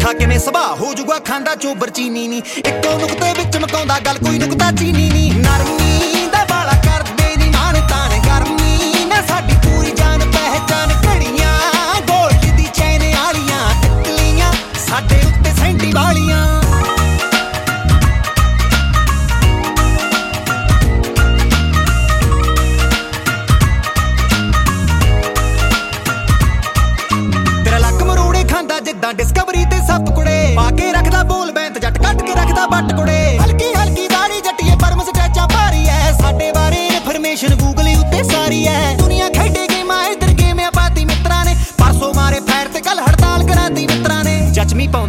ਮਿੱਠਾ 0.08 0.18
ਕਿਵੇਂ 0.18 0.38
ਸੁਭਾਅ 0.38 0.76
ਹੋ 0.76 0.92
ਜੂਗਾ 0.94 1.18
ਖਾਂਦਾ 1.18 1.54
ਚੋਬਰ 1.54 1.90
ਚੀਨੀ 1.90 2.26
ਨੀ। 2.28 2.38
ਇੱਕੋ 2.58 2.92
ਨੁਕਤੇ 2.98 3.32
ਵਿੱਚ 3.38 3.56
ਮਕਾਉਂਦਾ 3.56 3.98
ਗੱਲ, 4.06 4.18
ਕੋਈ 4.18 4.38
ਨੁਕਤਾ 4.38 4.70
ਚੀਨੀ 4.72 5.08
ਨੀ। 5.10 5.30
ਨਰਮੀ 5.36 6.26
ਦਾ 6.32 6.44
ਵਾਲਾ 6.50 6.72
ਕਰਦੇ 6.84 7.36
ਨੀ 7.36 7.50
ਮਾਨ 7.50 7.80
ਤਾਨ 7.88 8.18
ਗਰਮੀ 8.26 9.04
ਨਾ 9.08 9.20
ਸਾਡੀ 9.28 9.54
ਪੂਰੀ 9.64 9.90
ਜਾਨ 9.90 10.30
ਪਹਿਚਾਨ 10.30 10.92
ਘੜੀਆਂ। 11.06 11.52
ਗੋਲਡ 12.08 12.56
ਦੀ 12.56 12.68
ਚੈਨ 12.74 13.02
ਆਲੀਆਂ 13.18 13.68
ਟਿਕਲੀਆਂ, 13.82 14.52
ਸਾਡੇ 14.88 15.20
ਉੱਤੇ 15.26 15.54
ਸੈਂਟੀ 15.60 15.92
ਵਾਲੀਆਂ 15.92 16.27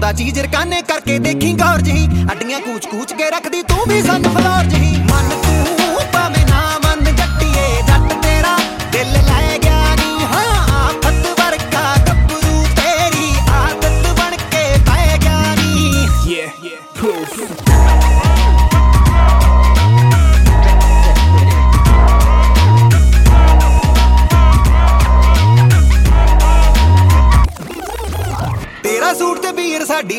ਜਚਮੀ 0.09 0.11
ਪਾਉਂਦਾ 0.11 0.13
ਚੀਜ਼ 0.13 0.39
ਰਕਾਨੇ 0.39 0.81
ਕਰਕੇ 0.81 1.17
ਦੇਖੀ 1.19 1.51
ਗੌਰ 1.53 1.81
ਜਹੀ। 1.81 2.07
ਅੱਡੀਆਂ 2.31 2.59
ਕੂਚ 2.59 2.85
ਕੂਚ 2.85 3.13
ਕੇ 3.13 3.29
ਰੱਖਦੀ, 3.29 3.61
ਤੂੰ 3.63 3.85
ਵੀ 3.87 4.01
ਸੰਨ 4.01 4.23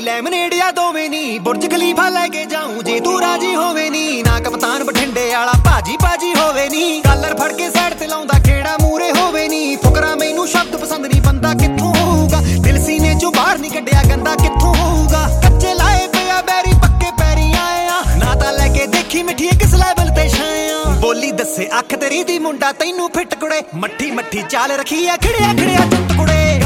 ਬੀਰ 0.00 0.06
ਸਾਡੀ 0.06 0.06
ਲੈਮਨੇਡ 0.06 0.54
ਆ 0.62 0.70
ਦੋਵੇਂ 0.70 1.08
ਨੀ। 1.10 1.38
ਬੁਰਜ 1.38 1.66
ਖਲੀਫਾ 1.70 2.08
ਲੈ 2.08 2.26
ਕੇ 2.28 2.44
ਜਾਊਂ, 2.44 2.82
ਜੇ 2.82 2.98
ਤੂੰ 3.00 3.20
ਰਾਜੀ 3.20 3.54
ਹੋਵੇ 3.54 3.88
ਨੀ। 3.90 4.22
ਨਾ 4.22 4.38
ਕਪਤਾਨ 4.40 4.84
ਬਠਿੰਡੇ 4.84 5.28
ਵਾਲਾ 5.30 5.52
ਭਾਜੀ 5.64 5.96
ਭਾਜੀ 5.96 6.32
ਹੋਵੇ 6.34 6.68
ਨੀ। 6.68 7.00
ਕਾਲਰ 7.00 7.34
ਫੜ 7.38 7.52
ਕੇ 7.52 7.70
ਸਾਈਡ 7.70 7.94
ਤੇ 7.94 8.06
ਲਾਉਂਦਾ 8.06 8.38
ਕਿਹੜਾ 8.38 8.76
ਮੂਰੇ 8.80 9.10
ਹੋਵੇ 9.10 9.46
ਨੀ। 9.48 9.76
ਫੁਕਰਾ 9.76 10.14
ਮੈਨੂੰ 10.14 10.46
ਸ਼ਬਦ 10.48 10.76
ਪਸੰਦ 10.76 11.06
ਨਹੀਂ 11.06 11.20
ਬੰਦਾ 11.22 11.52
ਕਿੱਥੋਂ 11.54 11.94
ਹੋਊਗਾ? 11.94 12.40
ਦਿਲ 12.60 12.80
ਸੀਨੇ 12.82 13.14
ਚੋਂ 13.20 13.32
ਬਾਹਰ 13.32 13.58
ਨਹੀਂ 13.58 13.70
ਕੱਢਿਆ, 13.70 14.02
ਗੰਦਾ 14.10 14.34
ਕਿੱਥੋਂ 14.36 14.74
ਹੋਊਗਾ? 14.74 15.26
ਕੱਚੇ 15.42 15.74
ਲਾਏ 15.74 16.06
ਪਿਆ 16.06 16.40
ਬੈਰੀ, 16.42 16.74
ਪੱਕੇ 16.74 17.10
ਪੈਰੀ 17.18 17.52
ਆਏ 17.52 17.86
ਆ। 17.88 18.02
ਨਾ 18.16 18.34
ਤਾਂ 18.34 18.52
ਲੈ 18.52 18.68
ਕੇ 18.68 18.86
ਦੇਖੀ 18.86 19.22
ਮਿੱਠੀ 19.22 19.48
ਕਿਸ 19.48 19.74
ਲੈਵਲ 19.74 20.10
ਤੇ 20.16 20.28
ਛਾਇਆ। 20.28 20.84
ਬੋਲੀ 21.00 21.32
ਦੱਸੇ 21.32 21.68
ਅੱਖ 21.78 21.94
ਤੇਰੀ 21.94 22.22
ਦੀ 22.24 22.38
ਮੁੰਡਾ, 22.38 22.72
ਤੈਨੂੰ 22.72 23.10
ਫਿੱਟ 23.14 23.34
ਕੁੜੇ। 23.34 23.62
ਮੱਠੀ 23.74 24.10
ਮੱਠੀ 24.10 24.42
ਚਾਲ 24.50 24.72
ਰੱਖੀ 24.72 25.06
ਆ, 25.08 25.16
ਖੜਿਆ 25.16 25.52
ਖੜਿਆ 25.52 25.86
ਜੰਤ 25.86 26.16
ਕੁੜੇ। 26.16 26.60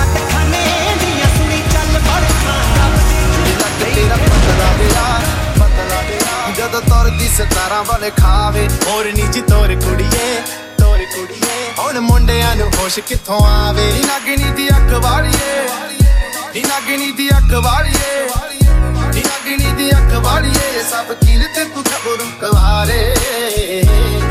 ਤੇਰਾ 4.79 5.21
ਪਤਲਾ 5.59 5.61
ਵਿਆਹ 5.61 5.61
ਪਤਲਾ 5.61 6.01
ਵਿਆਹ 6.03 6.53
ਜਦੋਂ 6.57 6.81
ਤੁਰਦੀ 6.81 7.29
ਸਤਾਰਾਂ 7.29 7.83
ਵਾਲੇ 7.85 8.11
ਖਾਵੇ, 8.11 8.69
ਹੋਰ 8.87 9.05
ਨੀ 9.07 9.23
ਜੀ 9.23 9.41
ਤੋਰ 9.41 9.75
ਕੁੜੀਏ 9.75 10.43
ਤੋਰ 10.79 10.99
ਕੁੜੀਏ। 11.15 11.73
ਹੁਣ 11.79 11.99
ਮੁੰਡਿਆਂ 12.01 12.55
ਨੂੰ 12.57 12.71
ਹੋਸ਼ 12.79 12.99
ਕਿੱਥੋਂ 13.01 13.41
ਆਵੇ? 13.47 13.93
ਨੀ 13.93 14.01
ਨਾਗਣੀ 14.01 14.51
ਦੀ 14.51 14.69
ਅੱਖ 14.69 14.93
ਵਾਲੀਏ, 15.05 15.69
ਨੀ 16.55 16.63
ਨਾਗਣੀ 16.63 17.11
ਦੀ 17.13 17.29
ਅੱਖ 17.31 17.55
ਵਾਲੀਏ, 17.65 18.29
ਨੀ 19.15 19.23
ਨਾਗਣੀ 19.23 19.73
ਦੀ 19.73 19.91
ਅੱਖ 19.91 20.13
ਵਾਲੀਏ। 20.25 20.83
ਸਭ 20.91 21.13
ਕੀਲ 21.15 21.43
ਤੇ 21.55 21.65
ਤੂੰ 21.65 21.83
ਖਬਰੂ 21.85 22.27
ਕਵਾਰੇ। 22.41 23.15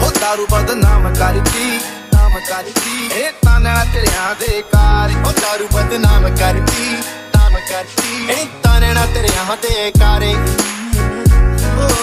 ਹੋ 0.01 0.11
ਦਾਰੂ 0.21 0.47
ਬਦਨਾਮ 0.51 1.13
ਕਰਦੀ, 1.13 1.79
ਨਾਮ 2.13 2.39
ਕਰਦੀ। 2.49 3.09
ਇਹ 3.15 3.31
ਤਾਨਾ 3.43 3.85
ਤੇਰਿਆਂ 3.93 4.35
ਦੇ 4.39 4.63
ਕਾਰ 4.71 5.11
ਹੋ 5.25 5.31
ਦਾਰੂ 5.41 5.67
ਬਦਨਾਮ 5.73 6.35
ਕਰਦੀ। 6.35 6.95
ਨਾਮ 6.95 7.22
ਕਰਦੀ 7.69 8.31
ਇਹ 8.31 8.45
ਤਾਨਾ 8.63 9.05
ਤੇਰਿਆਂ 9.05 9.57
ਦੇ 9.57 9.91
ਕਾਰੇ। 9.99 10.33
ਓ 10.33 11.97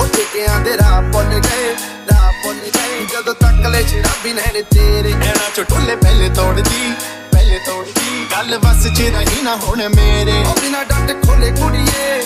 ਉਹ 0.00 0.06
ਟਿਕਿਆਂ 0.06 0.60
ਦੇ 0.60 0.76
ਰਾਹ 0.76 1.02
ਭੁੱਲ 1.02 1.40
ਗਏ, 1.40 1.76
ਰਾਹ 2.12 2.32
ਭੁੱਲ 2.32 2.58
ਗਏ। 2.58 3.06
ਜਦੋਂ 3.12 3.34
ਤੱਕ 3.34 3.66
ਲੈ 3.66 3.82
ਸ਼ਰਾਬੀ 3.82 4.32
ਨਹਿਰ 4.32 4.62
ਤੇਰੇ। 4.62 5.12
ਐਣਾ 5.12 5.48
ਚਟੋਲੇ 5.56 5.96
ਪਹਿਲੇ 5.96 6.28
ਤੋੜਦੀ 6.28 6.92
ਪਹਿਲੇ 7.32 7.58
ਤੋੜਦੀ। 7.58 8.26
ਗੱਲ 8.32 8.58
ਬਸ 8.58 8.98
ਚ 8.98 9.00
ਰਹੀ 9.00 9.42
ਨਾ 9.42 9.56
ਹੁਣ 9.56 9.88
ਮੇਰੇ। 9.96 10.44
ਉਹ 10.46 10.60
ਬਿਨਾ 10.60 10.84
ਡੱਟ 10.84 11.26
ਖੋਲੇ 11.26 11.50
ਕੁੜੀਏ। 11.50 12.22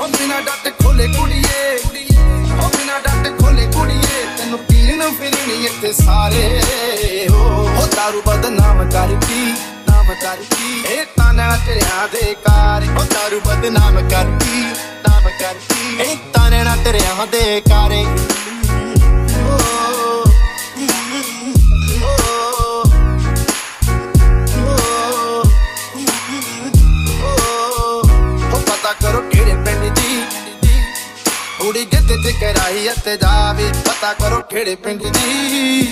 ਉਹ 0.00 0.08
ਬਿਨਾ 0.08 0.40
ਡੱਟ 0.40 0.72
ਖੋਲੇ 0.82 1.06
ਕੁੜੀਏ। 1.06 1.78
ਉਹ 2.90 3.00
ਬਿਨਾ 3.00 3.22
ਡੱਟ 3.22 3.40
ਖੋਲੇ 3.40 3.66
ਕੁੜੀਏ, 3.66 4.24
ਤੈਨੂੰ 4.38 4.58
ਪੀਣ 4.58 4.96
ਨੂੰ 4.98 5.10
ਫਿਰਨੀ 5.16 5.64
ਇੱਥੇ 5.66 5.92
ਸਾਰੇ। 5.92 7.28
ਹੋ 7.30 7.86
ਦਾਰੂ 7.96 8.22
ਬਦਨਾਮ 8.26 8.88
ਕਰਦੀ 8.90 9.44
ਨਾਮ 9.88 10.14
ਕਰਦੀ 10.22 10.82
ਇਹ 10.90 11.04
ਤਾਨਾ 11.16 11.56
ਤੇਰਿਆਂ 11.66 12.08
ਦੇ 12.08 12.34
ਕਾਰ 12.44 12.82
ਉਹ 12.82 13.04
ਦਾਰੂ 13.04 13.40
ਬਦਨਾਮ 13.46 14.08
ਕਰਦੀ 14.08 14.62
ਨਾਮ 15.08 15.28
ਕਰਦੀ 15.40 15.98
ਇਹ 16.02 16.16
ਤਾਨਾ 16.34 16.76
ਤੇਰਿਆਂ 16.84 17.26
ਦੇ 17.26 17.60
ਕਾਰੇ 17.60 18.04
ਤੇ 32.10 32.16
ਜਿਕਰਾਈ 32.16 32.88
ਅਤੇ 32.90 33.16
ਜਾਵੇ। 33.16 33.64
ਪਤਾ 33.86 34.12
ਕਰੋ 34.12 34.40
ਕਿਹੜੇ 34.50 34.74
ਪਿੰਡ 34.74 35.02
ਦੀ। 35.02 35.82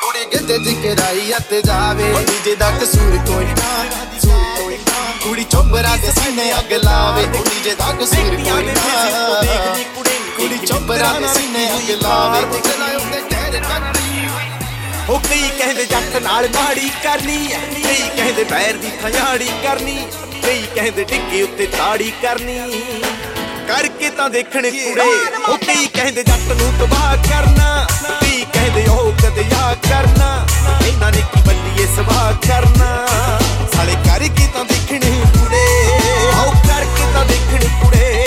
ਕੁੜੀ 0.00 0.24
ਗਿੱਧੇ 0.32 0.58
ਜਿਕਰਾਈ 0.58 1.32
ਅਤੇ 1.38 1.60
ਜਾਵੇ। 1.62 2.12
ਡੀਜੇ 2.26 2.54
ਦਾ 2.54 2.70
ਕਸੂਰ 2.70 3.16
ਕੋਈ 3.26 3.44
ਨਾ, 3.44 3.84
ਕਸੂਰ 4.16 4.44
ਕੋਈ 4.58 4.76
ਨਾ। 4.76 5.04
ਕੁੜੀ 5.22 5.44
ਚੋਬਰਾ 5.44 5.96
ਦੇ 5.96 6.12
ਸੀਨੇ 6.12 6.52
ਅੱਗ 6.58 6.72
ਲਾਵੇ। 6.84 7.26
ਡੀਜੇ 7.26 7.74
ਦਾ 7.74 7.90
ਕਸੂਰ 7.92 8.36
ਕੋਈ 8.36 8.66
ਨਾ। 8.66 9.42
ਕੁੜੀ 10.36 10.58
ਚੋਬਰਾ 10.66 11.12
ਦੇ 11.18 11.28
ਸੀਨੇ 11.34 11.66
ਅੱਗ 11.68 11.90
ਲਾਵੇ। 12.02 12.60
ਤੇ 12.60 12.78
ਨਾ 12.78 12.86
ਉਹਦੇ 12.94 13.20
ਟਹਿਰ 13.30 13.60
ਕੱਟੀ 13.62 14.28
ਉਹ 15.08 15.20
ਕਈ 15.20 15.48
ਕਹਿੰਦੇ 15.58 15.84
ਜੱਟ 15.84 16.16
ਨਾਲ 16.22 16.48
ਮਾੜੀ 16.54 16.90
ਕਰਨੀ 17.02 17.52
ਐ 17.52 17.58
ਕਈ 17.74 18.08
ਕਹਿੰਦੇ 18.16 18.44
ਪੈਰ 18.44 18.76
ਦੀ 18.76 18.90
ਖਿਆੜੀ 19.02 19.50
ਕਰਨੀ 19.64 19.98
ਕਈ 20.44 20.62
ਕਹਿੰਦੇ 20.74 21.04
ਟਿੱਕੀ 21.04 21.42
ਉੱਤੇ 21.42 21.66
ਤਾੜੀ 21.78 22.12
ਕਰਨੀ 22.22 22.58
ਕਰਕੇ 23.68 24.08
ਤਾਂ 24.10 24.28
ਦੇਖਣ 24.30 24.62
ਕੁੜੇ। 24.70 25.06
ਉਹ 25.48 25.58
ਕੀ 25.58 25.86
ਕਹਿੰਦੇ 25.86 26.22
ਜੱਟ 26.22 26.52
ਨੂੰ 26.52 26.72
ਤਬਾਹ 26.80 27.16
ਕਰਨਾ? 27.28 27.86
ਕੀ 28.20 28.44
ਕਹਿੰਦੇ 28.54 28.84
ਉਹ 28.90 29.12
ਕਦੇ 29.22 29.44
ਯਾ 29.52 29.74
ਕਰਨਾ? 29.88 30.46
ਇਹਨਾਂ 30.86 31.10
ਨੇ 31.12 31.22
ਕੀ 31.34 31.42
ਬੱਲੀਏ 31.46 31.86
ਸਵਾਹ 31.96 32.32
ਕਰਨਾ? 32.48 32.88
ਸਾਲੇ 33.74 33.94
ਕਰਕੇ 34.06 34.46
ਤਾਂ 34.54 34.64
ਦੇਖਣ 34.64 35.00
ਕੁੜੇ। 35.38 35.64
ਉਹ 36.30 36.52
ਕਰਕੇ 36.68 37.12
ਤਾਂ 37.14 37.24
ਦੇਖਣ 37.24 37.68
ਕੁੜੇ। 37.82 38.26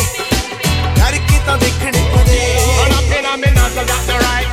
ਕਰਕੇ 0.98 1.40
ਤਾਂ 1.46 1.58
ਦੇਖਣ 1.58 1.92
ਕੁੜੇ। 1.92 2.40
ਹਣਾ 2.80 3.02
ਤੇਰਾ 3.02 3.36
ਮੇਰਾ 3.36 3.70
ਸਜਾ 3.70 3.98
ਦੜਾਈ 4.08 4.46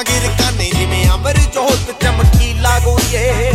ਪਾਵਾਂਗੇ 0.00 0.26
ਰਕਾਨੇ 0.26 0.70
ਜਿਵੇਂ 0.70 1.04
ਅੰਬਰ 1.10 1.38
ਜੋਤ 1.54 1.90
ਚਮਕੀਲਾ 2.00 2.78
ਗੋਰੀਏ 2.78 3.52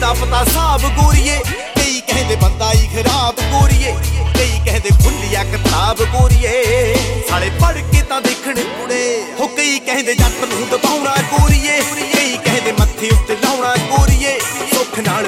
ਦਾ 0.00 0.12
ਪਤਾ 0.12 0.44
ਸਾਬ 0.44 0.82
ਗੋਰੀਏ, 0.96 1.38
ਕਈ 1.76 2.00
ਕਹਿੰਦੇ 2.00 2.36
ਬੰਦਾ 2.36 2.72
ਹੀ 2.72 2.86
ਖਰਾਬ 2.86 3.40
ਗੋਰੀਏ। 3.52 3.94
ਕਈ 4.38 4.60
ਕਹਿੰਦੇ 4.64 4.90
ਖੁੱਲਿਆ 5.02 5.44
ਕਿਤਾਬ 5.44 6.02
ਗੋਰੀਏ। 6.04 6.94
ਸਾਲੇ 7.28 7.50
ਪੜ 7.60 7.72
ਕੇ 7.92 8.02
ਤਾਂ 8.02 8.20
ਦੇਖਣ 8.20 8.54
ਕੁੜੇ। 8.54 9.22
ਹੋ 9.40 9.46
ਕਈ 9.46 9.78
ਕਹਿੰਦੇ 9.78 10.14
ਜੱਟ 10.14 10.44
ਨੂੰ 10.44 10.68
ਦਬਾਉਣਾ 10.68 11.14
ਗੋਰੀਏ। 11.32 11.80
ਕਈ 12.14 12.36
ਕਹਿੰਦੇ 12.44 12.72
ਮੱਥੇ 12.72 13.10
ਉੱਤੇ 13.10 13.36
ਲਾਉਣਾ 13.44 13.74
ਗੋਰੀਏ। 13.90 14.38
ਸੁੱਖ 14.74 14.98
ਨਾਲ 14.98 15.26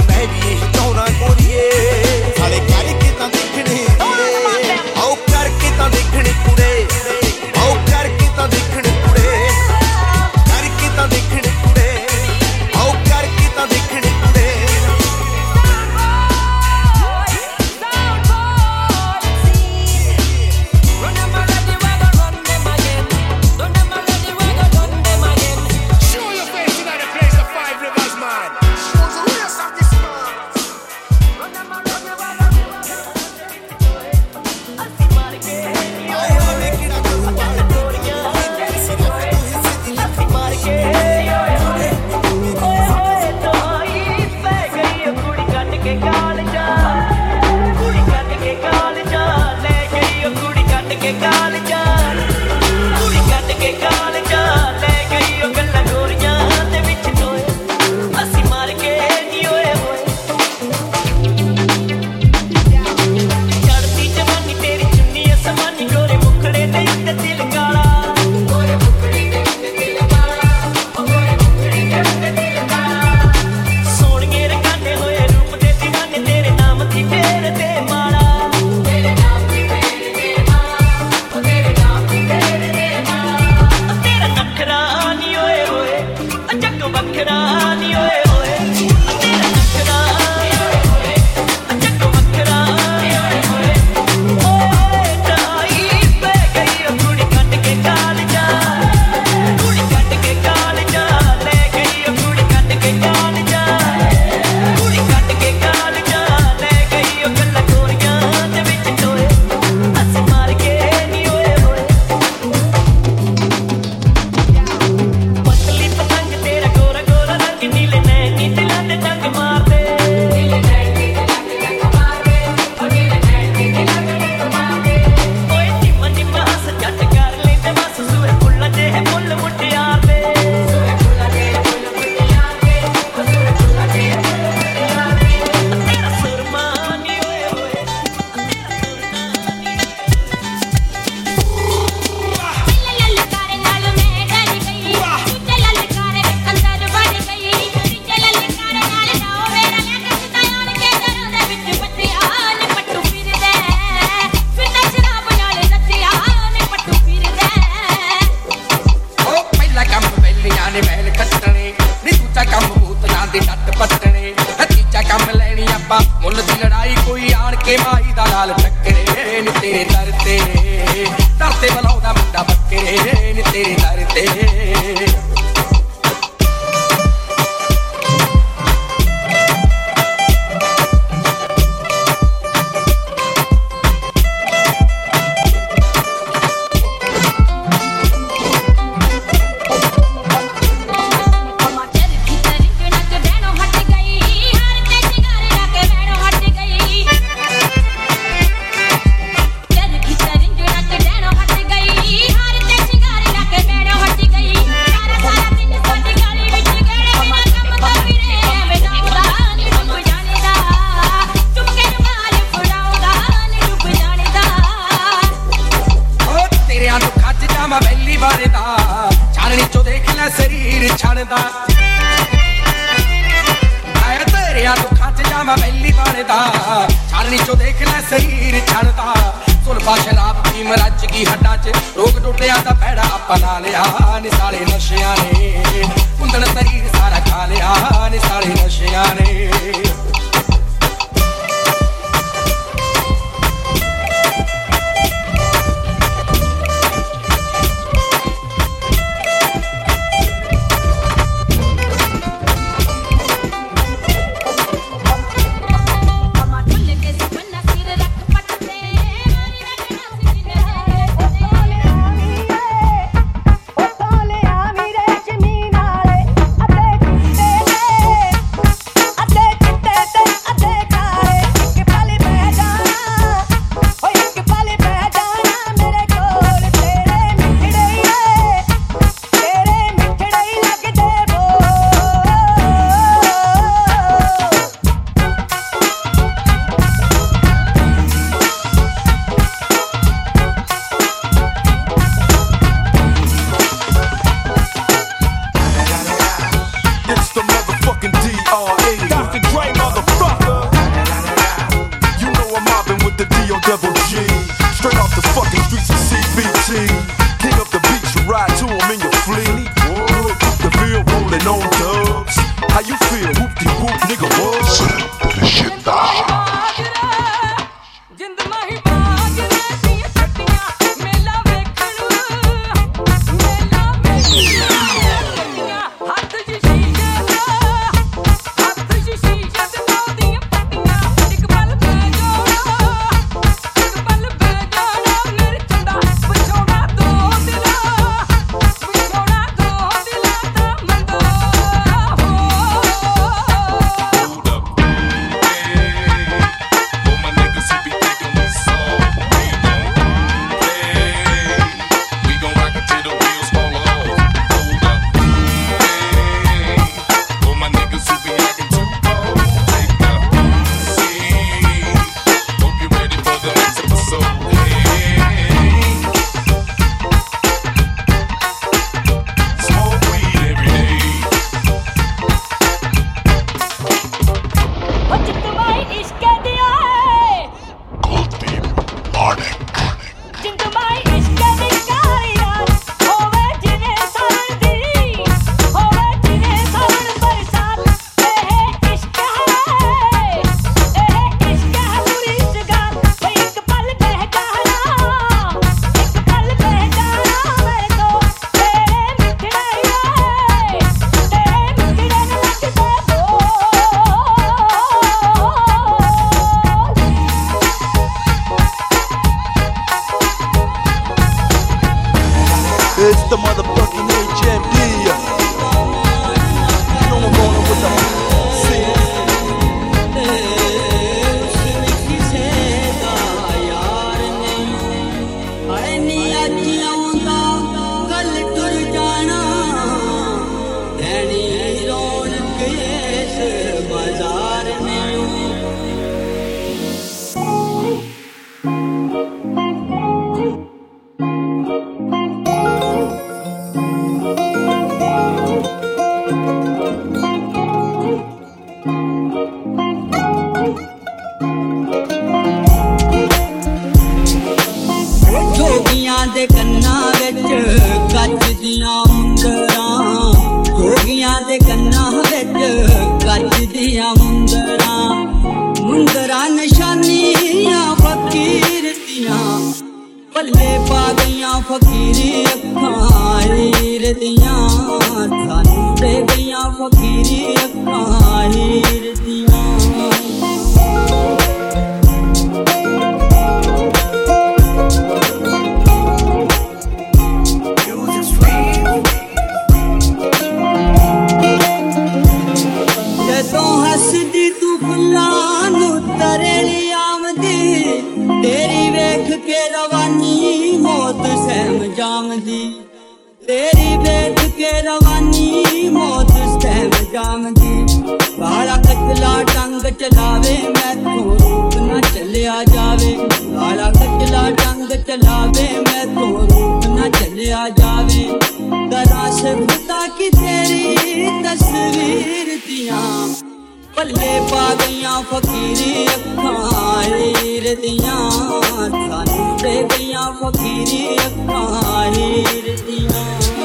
ਪੱਲੇ 524.03 524.39
ਪਾ 524.51 524.63
ਗਈਆਂ 524.77 525.21
ਫਕੀਰੀ 525.23 526.07
ਅੱਖਾਂ 526.07 527.03
ਹੀਰ 527.05 527.75
ਦੀਆਂ 527.81 528.31
ਸਾਨੂੰ 528.31 529.57
ਦੇ 529.59 529.83
ਗਈਆਂ 529.91 530.23
ਫਕੀਰੀ 530.41 531.17
ਅੱਖਾਂ 531.19 532.05
ਹੀਰ 532.07 532.77
ਦੀਆਂ 532.81 533.62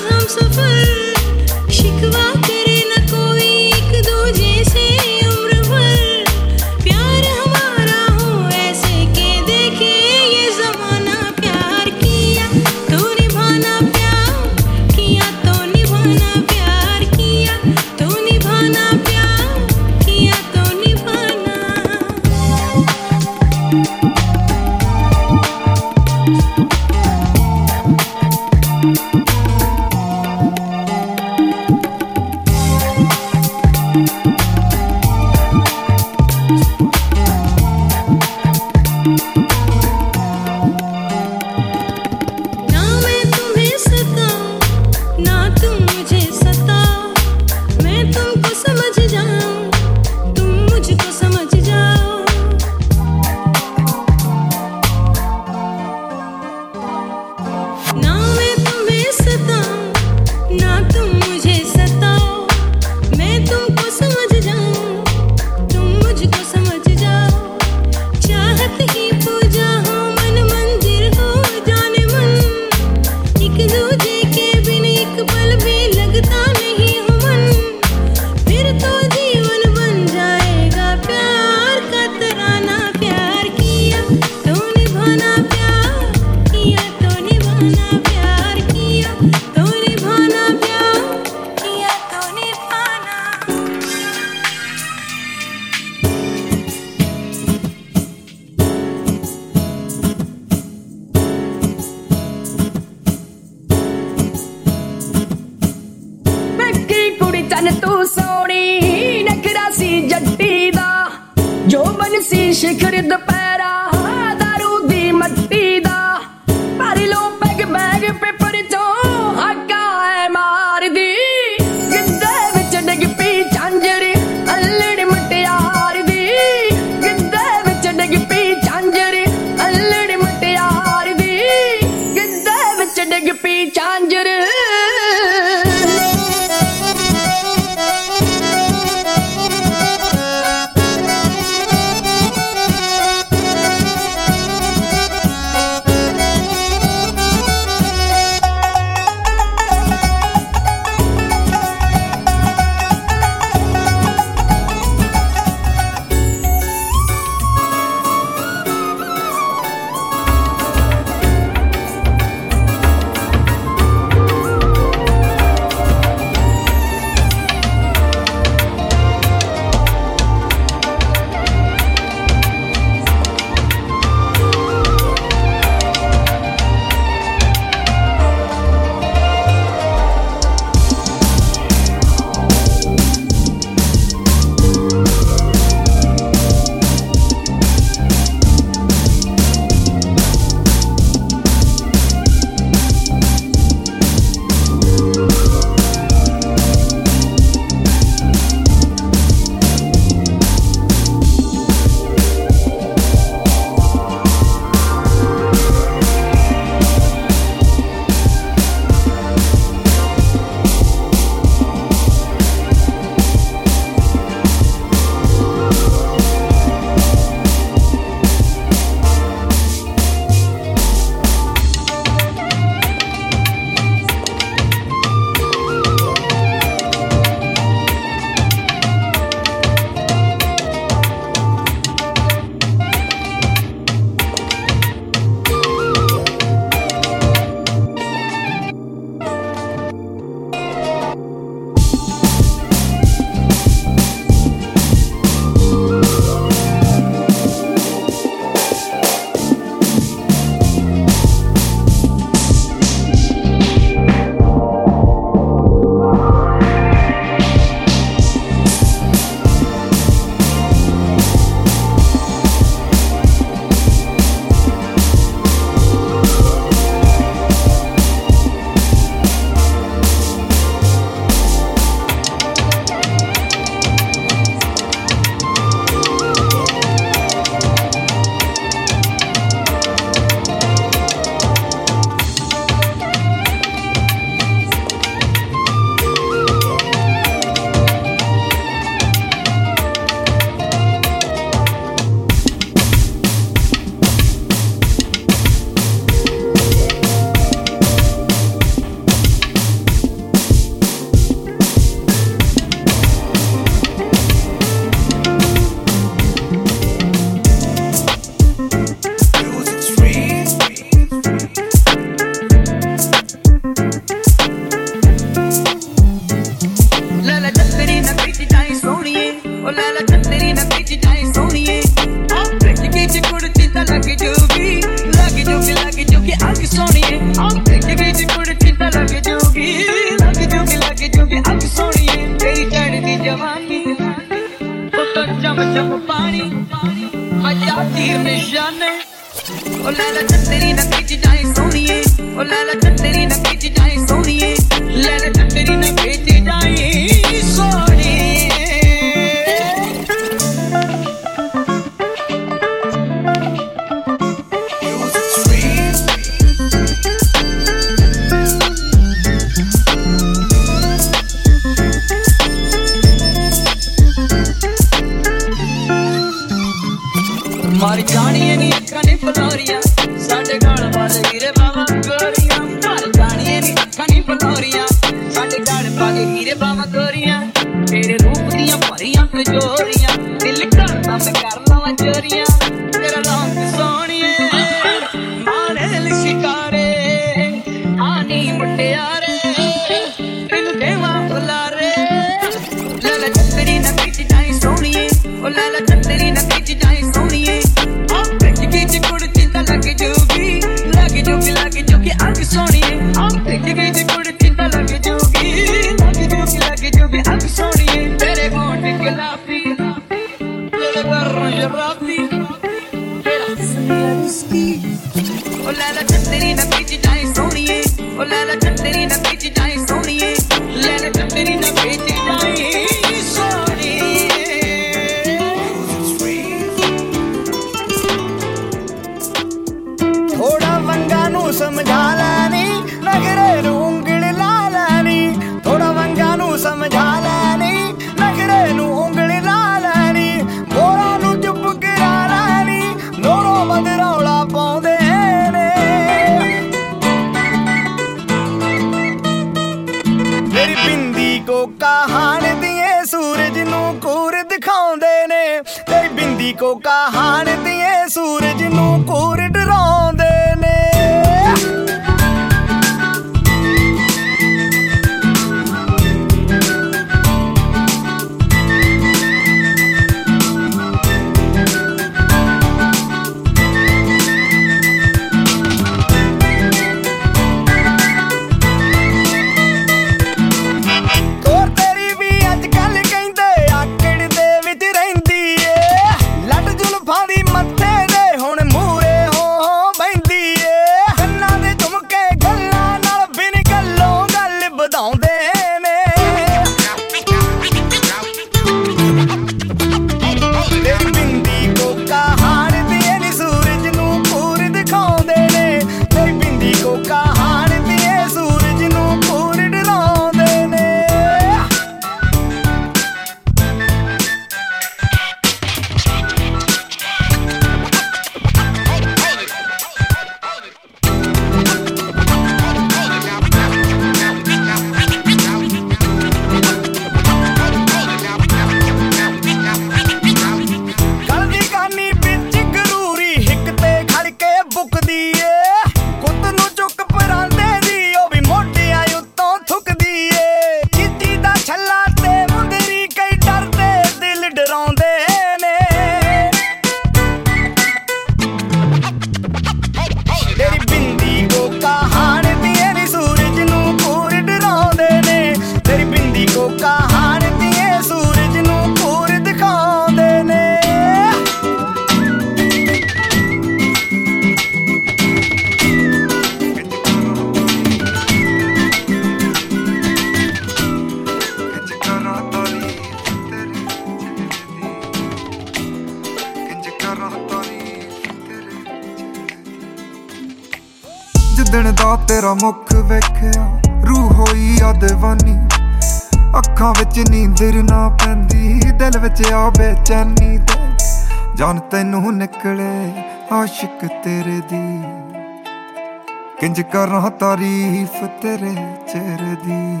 ਕਿੰਜ 596.60 596.80
ਕਰਾਂ 596.80 597.30
ਤਾਰੀਫ 597.30 598.24
ਤੇਰੇ 598.42 598.74
ਚਿਹਰੇ 599.12 599.56
ਦੀ? 599.64 600.00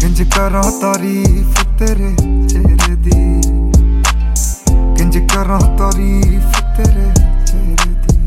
ਕਿੰਜ 0.00 0.22
ਕਰਾਂ 0.22 0.62
ਤਾਰੀਫ 0.80 1.78
ਤੇਰੇ 1.78 2.14
ਚਿਹਰੇ 2.48 2.94
ਦੀ? 2.94 3.40
ਕਿੰਜ 4.96 5.18
ਕਰਾਂ 5.34 5.60
ਤਾਰੀਫ 5.60 6.60
ਤੇਰੇ 6.76 7.10
ਚਿਹਰੇ 7.46 7.94
ਦੀ? 7.94 8.18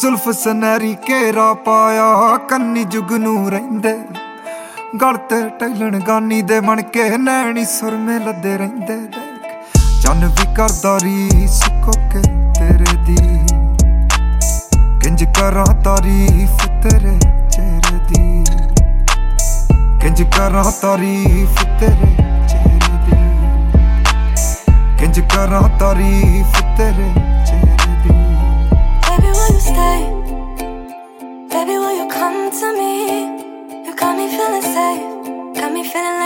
ਜ਼ੁਲਫ 0.00 0.28
ਸਨਰੀ 0.30 0.94
ਕੇਰਾ 0.94 1.54
ਪਾਇਆ, 1.54 2.36
ਕੰਨੀ 2.36 2.84
ਜੁਗ 2.84 3.12
ਨੂੰ 3.12 3.50
ਰਹਿੰਦੇ 3.50 3.98
ਤੇ 5.74 5.80
ਟੈਲਣ 5.80 6.00
ਗਾਨੀ 6.00 6.42
ਦੇ 6.42 6.60
ਬਣ 6.60 6.82
ਕੇ 6.82 7.18
ਨੈਣੀ 7.18 7.64
ਸੁਰਮੇ 7.64 8.18
ਲੱਦੇ 8.18 8.58
ਰਹਿੰਦੇ 8.58 8.96
ਦੇਖ। 8.96 10.02
ਚੰਨ 10.02 10.26
ਵੀ 10.26 10.54
ਕਰਦਾ 10.54 10.98
ਰੀਸ 11.02 11.62
ਕੋਕੇ 11.84 12.20
ਤੇਰੇ 12.58 12.96
ਦੀ। 12.96 13.16
ਕਿੰਜ 15.02 15.24
ਕਰਾਂ 15.24 15.82
ਤਾਰੀਫ 15.82 16.66
ਤੇਰੇ 16.82 17.18
ਚਿਹਰੇ 17.50 17.98
ਦੀ। 18.08 18.44
ਕਿੰਜ 20.00 20.22
ਕਰਾਂ 20.22 20.72
ਤਾਰੀਫ 20.82 21.43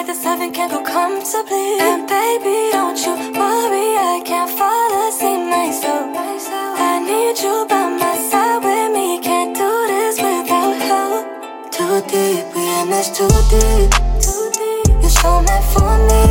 me 0.08 0.14
this 0.14 0.24
heaven 0.24 0.52
can't 0.52 0.72
go 0.72 0.82
comfortably. 0.82 1.78
And 1.80 2.06
baby, 2.08 2.70
don't 2.72 2.98
you 2.98 3.14
worry, 3.32 3.88
I 3.96 4.22
can't 4.24 4.50
fall 4.50 5.08
asleep 5.08 5.48
myself. 5.50 6.06
Oh. 6.14 6.38
Oh. 6.50 6.76
I 6.78 6.98
need 7.00 7.38
you 7.42 7.66
by 7.68 7.88
my 8.00 8.16
side 8.16 8.62
with 8.64 8.92
me. 8.94 9.20
Can't 9.20 9.54
do 9.54 9.70
this 9.86 10.16
without 10.16 10.76
help. 10.88 11.24
Too 11.70 12.00
deep, 12.10 12.44
we 12.54 12.62
in 12.80 12.90
this 12.90 13.08
too 13.16 13.28
deep. 13.52 13.90
You're 15.00 15.10
so 15.10 15.42
meant 15.42 15.64
for 15.72 15.94
me. 16.08 16.22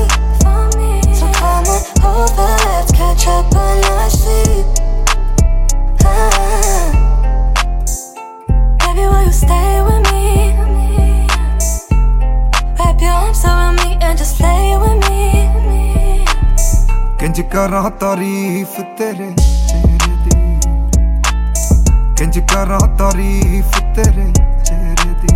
So 1.13 1.25
come 1.33 1.65
on 1.67 1.81
over, 2.03 2.51
let's 2.65 2.91
catch 2.91 3.27
up 3.27 3.55
on 3.55 3.83
our 3.83 4.09
sleep. 4.09 4.86
ਕਿੰਜ 17.19 17.41
ਕਰਾਂ 17.53 17.89
ਤਾਰੀਫ 17.91 18.79
ਤੇਰੇ 18.97 19.33
ਚਿਹਰੇ 19.67 20.13
ਦੀ 20.23 20.59
ਕਿੰਜ 22.17 22.39
ਕਰਾਂ 22.53 22.79
ਤਾਰੀਫ 22.97 23.79
ਤੇਰੇ 23.95 24.31
ਚਿਹਰੇ 24.63 25.13
ਦੀ 25.21 25.35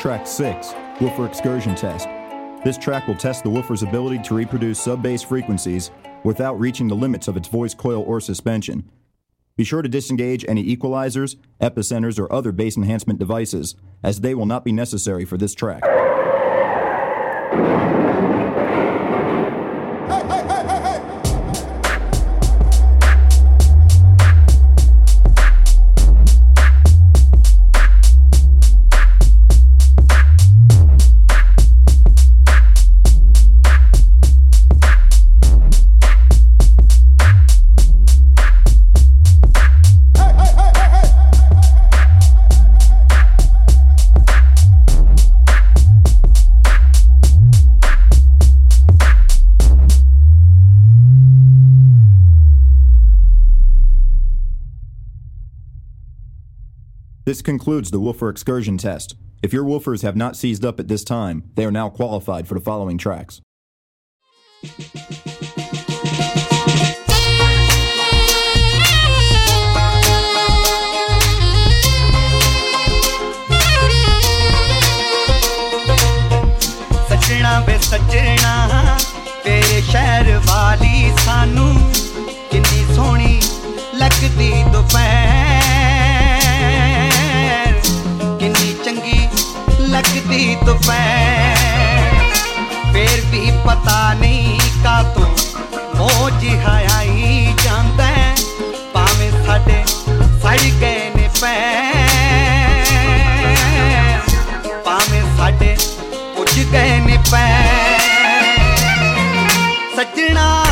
Track 0.00 0.26
6 0.26 0.74
Woofer 1.00 1.26
Excursion 1.26 1.74
Test. 1.74 2.15
This 2.66 2.76
track 2.76 3.06
will 3.06 3.14
test 3.14 3.44
the 3.44 3.48
woofer's 3.50 3.84
ability 3.84 4.18
to 4.24 4.34
reproduce 4.34 4.80
sub 4.80 5.00
bass 5.00 5.22
frequencies 5.22 5.92
without 6.24 6.58
reaching 6.58 6.88
the 6.88 6.96
limits 6.96 7.28
of 7.28 7.36
its 7.36 7.46
voice 7.46 7.74
coil 7.74 8.02
or 8.02 8.20
suspension. 8.20 8.90
Be 9.56 9.62
sure 9.62 9.82
to 9.82 9.88
disengage 9.88 10.44
any 10.48 10.76
equalizers, 10.76 11.36
epicenters, 11.60 12.18
or 12.18 12.32
other 12.32 12.50
bass 12.50 12.76
enhancement 12.76 13.20
devices, 13.20 13.76
as 14.02 14.20
they 14.20 14.34
will 14.34 14.46
not 14.46 14.64
be 14.64 14.72
necessary 14.72 15.24
for 15.24 15.36
this 15.36 15.54
track. 15.54 15.84
This 57.25 57.41
concludes 57.41 57.91
the 57.91 57.99
woofer 57.99 58.29
excursion 58.29 58.77
test. 58.77 59.15
If 59.43 59.53
your 59.53 59.63
woofers 59.63 60.01
have 60.03 60.15
not 60.15 60.35
seized 60.35 60.65
up 60.65 60.79
at 60.79 60.87
this 60.87 61.03
time, 61.03 61.43
they 61.55 61.65
are 61.65 61.71
now 61.71 61.89
qualified 61.89 62.47
for 62.47 62.55
the 62.55 62.61
following 62.61 62.97
tracks. 62.97 63.41
ਸੱਜਣਾ 77.09 77.59
ਵੇ 77.67 77.77
ਸੱਜਣਾ 77.81 78.97
ਤੇਰੇ 79.43 79.81
ਸ਼ਹਿਰ 79.81 80.37
ਵਾਲੀ 80.47 81.11
ਸਾਨੂੰ 81.25 81.73
ਕਿੰਨੀ 82.51 82.85
ਸੋਹਣੀ 82.95 83.41
ਲੱਗਦੀ 83.95 84.51
ਦੁਪਹਿਰ 84.73 85.54
ਲੱਗਦੀ 89.96 90.56
ਦੁਪਹਿਰ। 90.66 91.56
ਫੇਰ 92.92 93.20
ਵੀ 93.20 93.52
ਪਤਾ 93.66 94.14
ਨਹੀਂ 94.14 94.60
ਕਾਤੋਂ 94.84 95.36
ਮੋਹ 95.96 96.30
ਜਿਹਾ 96.30 96.80
ਆਈ 96.96 97.54
ਜਾਂਦਾ 97.64 98.06
ਹੈ। 98.06 98.34
ਭਾਵੇਂ 98.92 99.30
ਸਾਡੇ 99.46 99.84
ਸੜ 100.42 100.58
ਗਏ 100.80 101.10
ਨੇ 101.16 101.30
ਪੈਰ। 101.40 102.04
ਭਾਵੇਂ 104.84 105.22
ਸਾਡੇ 105.36 105.76
ਪੁੱਜ 106.36 106.60
ਗਏ 106.72 107.00
ਨੇ 107.00 107.18
ਪੈਰ। 107.30 108.00
ਸੱਜਣਾ 109.96 110.64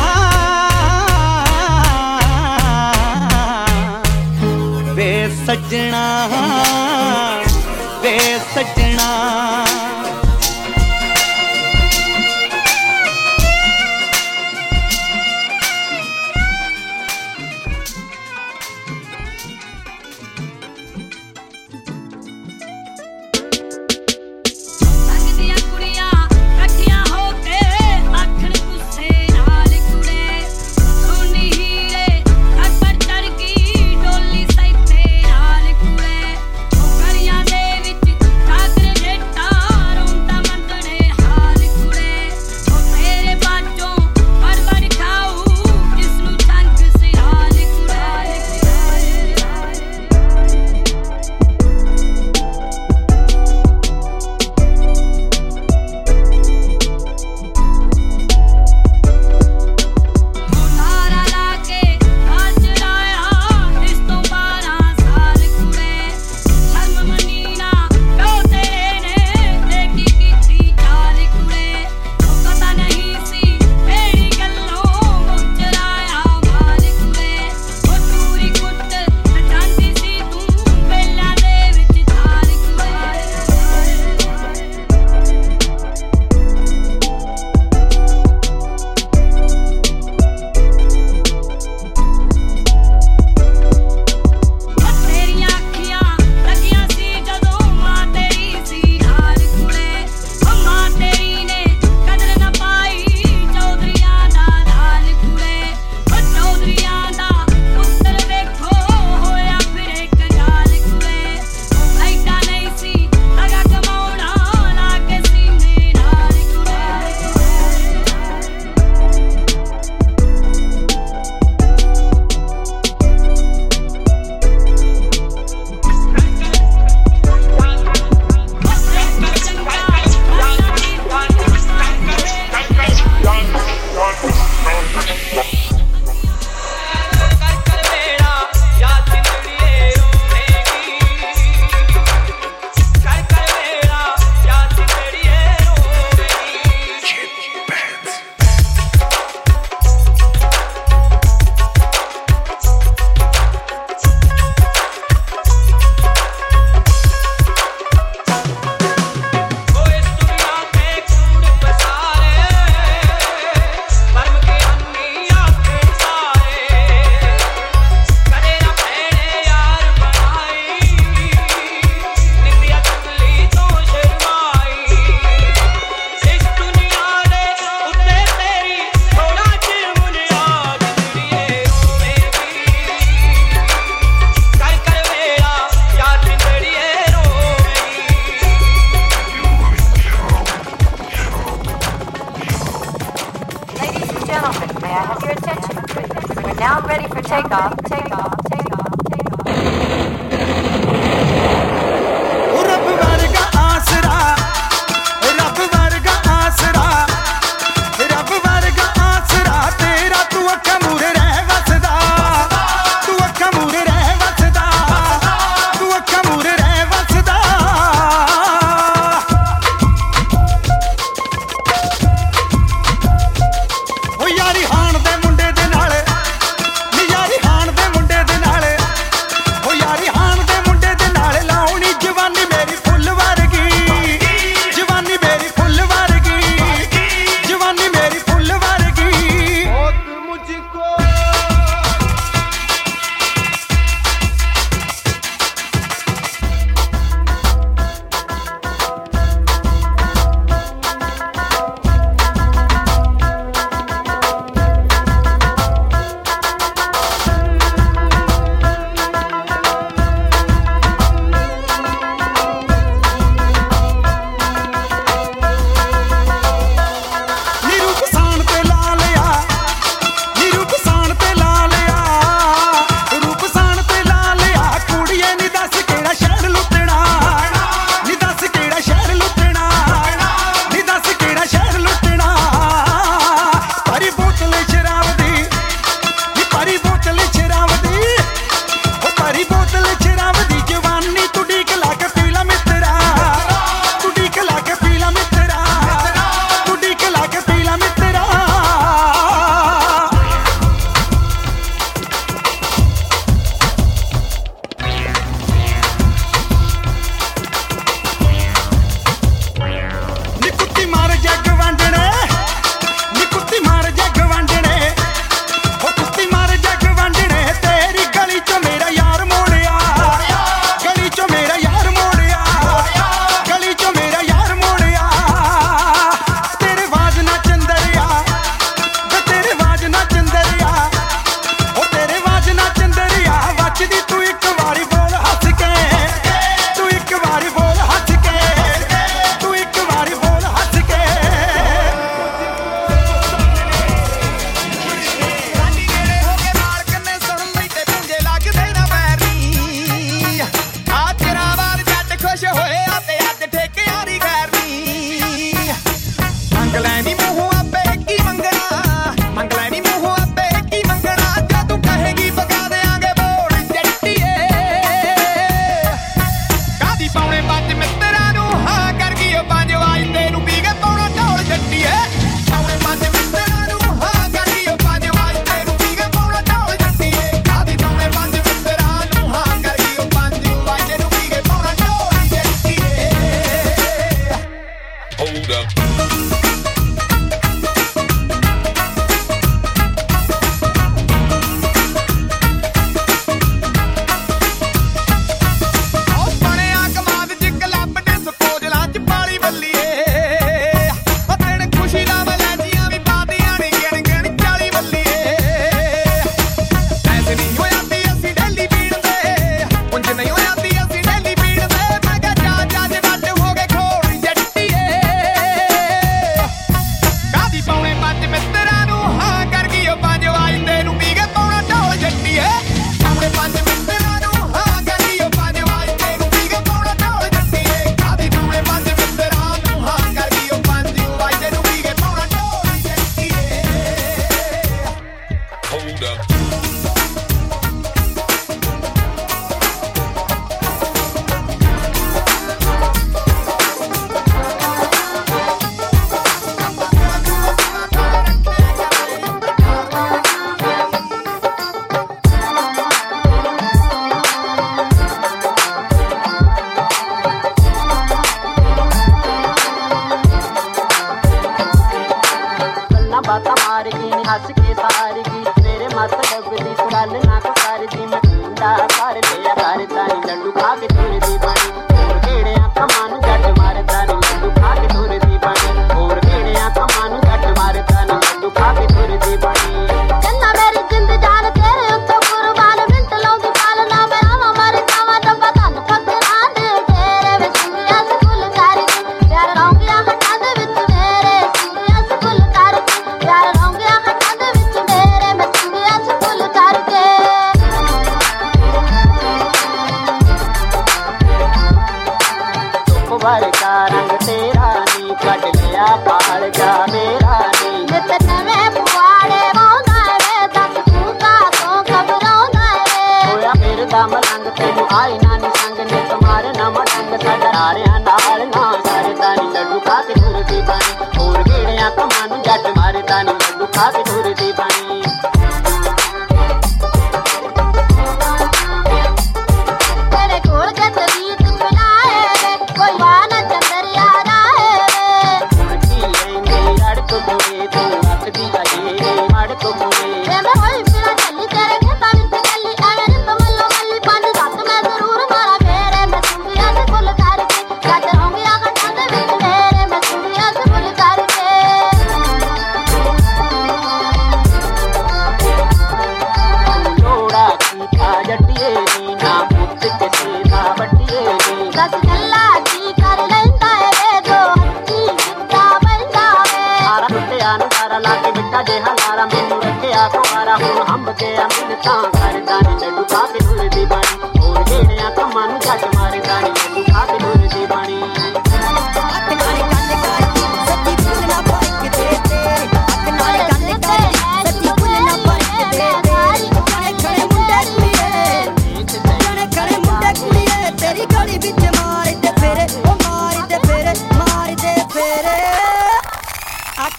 ਵੇ 4.93 5.29
ਸੱਜਣਾ 5.47 6.03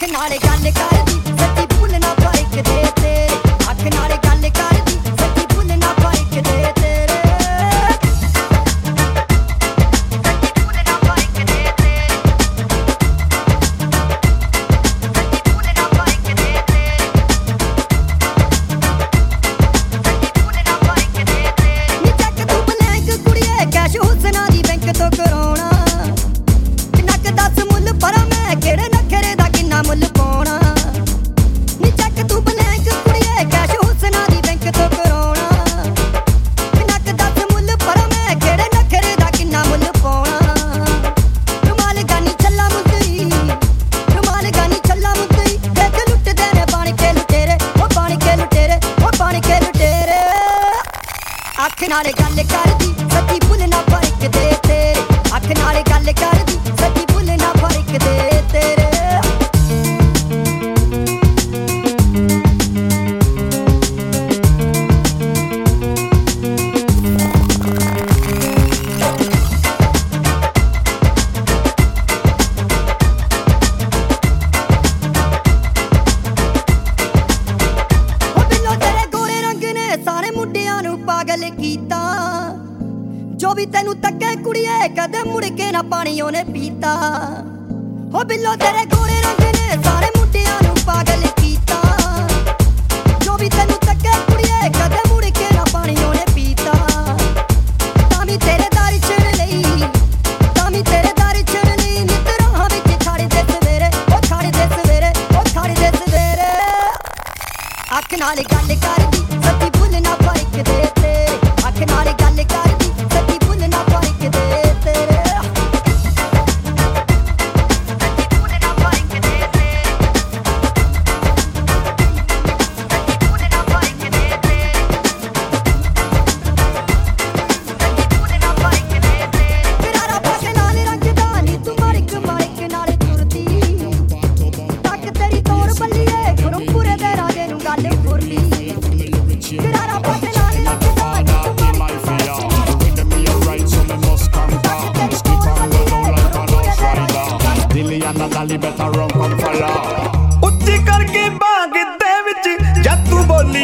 ਅੱਖ 0.06 0.12
ਨਾਲ 0.12 0.30
ਗੱਲ 0.44 0.70
ਕਰ 0.70 0.96
ਸੱਚੀ 1.38 1.66
ਭੁੱਲ 1.74 1.90
ਨਾ 1.92 2.12
ਪਾਇਕ 2.14 2.54
ਦੇ 2.54 2.84
ਤੇਰੇ। 2.96 3.26
ਅੱਖ 3.70 3.82
ਨਾਲ 3.94 4.12
ਗੱਲ 4.26 4.48
ਕਰ 4.50 4.75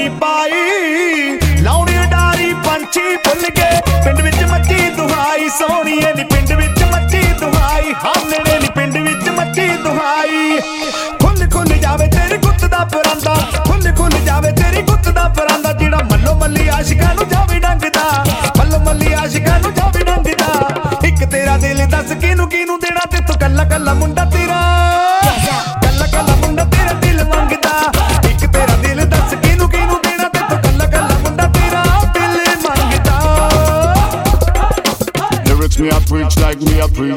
ਦੀ 0.03 0.09
ਪਾਈ 0.21 1.63
ਲਾਉਣੀ 1.63 1.97
ਡਾਰੀ 2.11 2.53
ਪੰਛੀ 2.65 3.17
ਫੁੱਲ 3.19 3.45
ਕੇ 3.51 3.71
ਪਿੰਡ 4.05 4.21
ਵਿੱਚ 4.21 4.43
ਮੱਚੀ 4.43 4.89
ਦੁਹਾਈ 4.97 5.49
ਸੋਹਣੀਏ 5.59 6.13
ਦੀ 6.15 6.25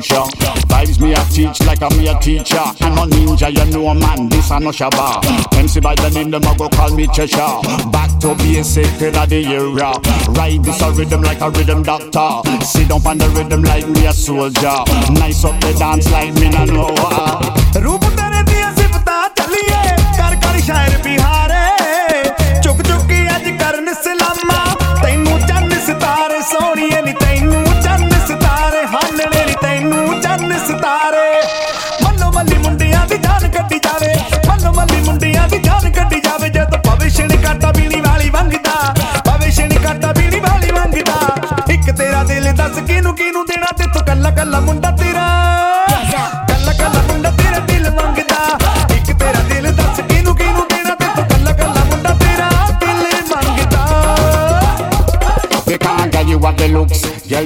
culture. 0.08 0.30
Vibes 0.68 1.00
me 1.00 1.14
a 1.14 1.24
teach 1.32 1.66
like 1.66 1.82
I'm 1.82 2.00
a 2.00 2.20
teacher. 2.20 2.58
I'm 2.82 2.98
a 2.98 3.06
ninja, 3.06 3.50
you 3.52 3.72
know 3.72 3.88
a 3.88 3.96
man, 3.96 4.30
this 4.30 4.52
I 4.52 4.60
no 4.60 4.72
shabba. 4.72 5.24
MC 5.58 5.80
by 5.80 5.96
the 5.96 6.10
name, 6.10 6.32
them 6.32 6.44
a 6.44 6.56
go 6.56 6.70
call 6.70 6.94
me 6.96 7.08
Cheshire. 7.08 7.62
Back 7.92 8.20
to 8.22 8.36
basic 8.36 8.88
till 8.98 9.16
of 9.16 9.30
the 9.30 9.46
era. 9.46 9.94
Ride 10.34 10.64
this 10.64 10.82
a 10.82 10.92
rhythm 10.92 11.22
like 11.22 11.42
a 11.42 11.50
rhythm 11.50 11.84
doctor. 11.84 12.42
Sit 12.64 12.90
down 12.90 13.06
on 13.06 13.18
the 13.18 13.30
rhythm 13.30 13.64
like 13.64 13.88
me 13.88 14.06
a 14.06 14.14
soldier. 14.14 14.84
Nice 15.14 15.44
up 15.44 15.60
the 15.62 15.74
dance 15.78 16.12
like 16.12 16.34
me 16.36 16.50
na 16.50 16.66
know. 16.66 16.94
रूप 17.76 18.04
तेरे 18.18 18.42
दिया 18.50 18.72
सिफता 18.76 19.18
चलिए 19.38 19.82
kar 20.18 20.34
kar 20.44 20.58
shair 20.68 21.04
Bihar 21.04 21.35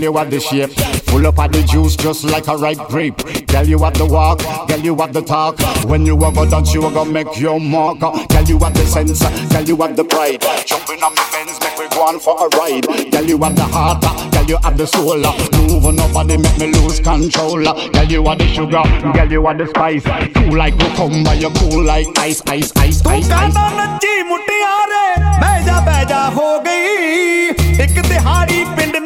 you 0.09 0.13
what 0.13 0.31
the 0.31 0.41
shape. 0.41 0.71
Pull 1.07 1.27
up 1.27 1.39
at 1.39 1.53
the 1.53 1.63
juice 1.63 1.97
just 1.97 2.25
like 2.25 2.49
a 2.49 2.57
ripe 2.57 2.89
grape. 2.89 3.17
Girl 3.47 3.65
you 3.65 3.79
what 3.79 3.95
the 3.95 4.07
walk, 4.07 4.41
girl 4.69 4.81
you 4.81 4.95
what 4.95 5.13
the 5.13 5.23
talk. 5.23 5.59
When 5.85 6.07
you 6.07 6.17
a 6.17 6.33
go 6.33 6.49
dance, 6.49 6.73
you 6.75 6.87
a 6.87 6.91
go 6.91 7.05
make 7.05 7.39
your 7.39 7.61
mark. 7.61 8.01
Girl 8.01 8.43
you 8.45 8.57
what 8.57 8.75
the 8.75 8.85
sense, 8.87 9.23
girl 9.53 9.63
you 9.63 9.77
what 9.77 9.97
the 9.97 10.05
pride. 10.05 10.41
Jumping 10.67 11.03
on 11.03 11.15
the 11.15 11.21
fence, 11.33 11.61
make 11.61 11.79
we 11.79 11.89
go 11.89 12.03
on 12.03 12.19
for 12.19 12.35
a 12.35 12.49
ride. 12.57 12.87
Girl 13.13 13.25
you 13.25 13.39
have 13.39 13.57
the 13.57 13.65
heart, 13.65 14.03
girl 14.33 14.45
you 14.45 14.57
have 14.63 14.77
the 14.77 14.87
soul. 14.87 15.23
Moving 15.69 16.01
up 16.01 16.13
body 16.13 16.37
make 16.39 16.59
me 16.59 16.73
lose 16.73 17.01
control. 17.01 17.63
Girl 17.63 18.05
you 18.05 18.23
want 18.23 18.39
the 18.41 18.49
sugar, 18.49 18.83
girl 19.13 19.31
you 19.31 19.43
want 19.43 19.59
the 19.59 19.67
spice. 19.67 20.05
Cool 20.35 20.57
like 20.57 20.79
cucumber, 20.79 21.35
you 21.35 21.51
cool 21.51 21.83
like 21.85 22.09
ice, 22.19 22.43
ice, 22.49 22.73
ice, 22.77 23.03
ਤੂੰ 23.03 23.13
ice, 23.13 23.25
ice. 23.25 23.29
ਕਾਹਦਾ 23.29 23.69
ਨੱਚੀ 23.77 24.23
ਮੁਟਿਆਰੇ 24.23 25.05
ਬਹਿ 25.41 25.63
ਜਾ 25.65 25.79
ਬਹਿ 25.87 26.05
ਜਾ 26.09 26.29
ਹੋ 26.37 26.59
ਗਈ 26.67 27.49
ਇੱਕ 27.85 28.01
ਦਿਹਾੜੀ 28.09 28.65
ਪਿੰਡ 28.77 28.97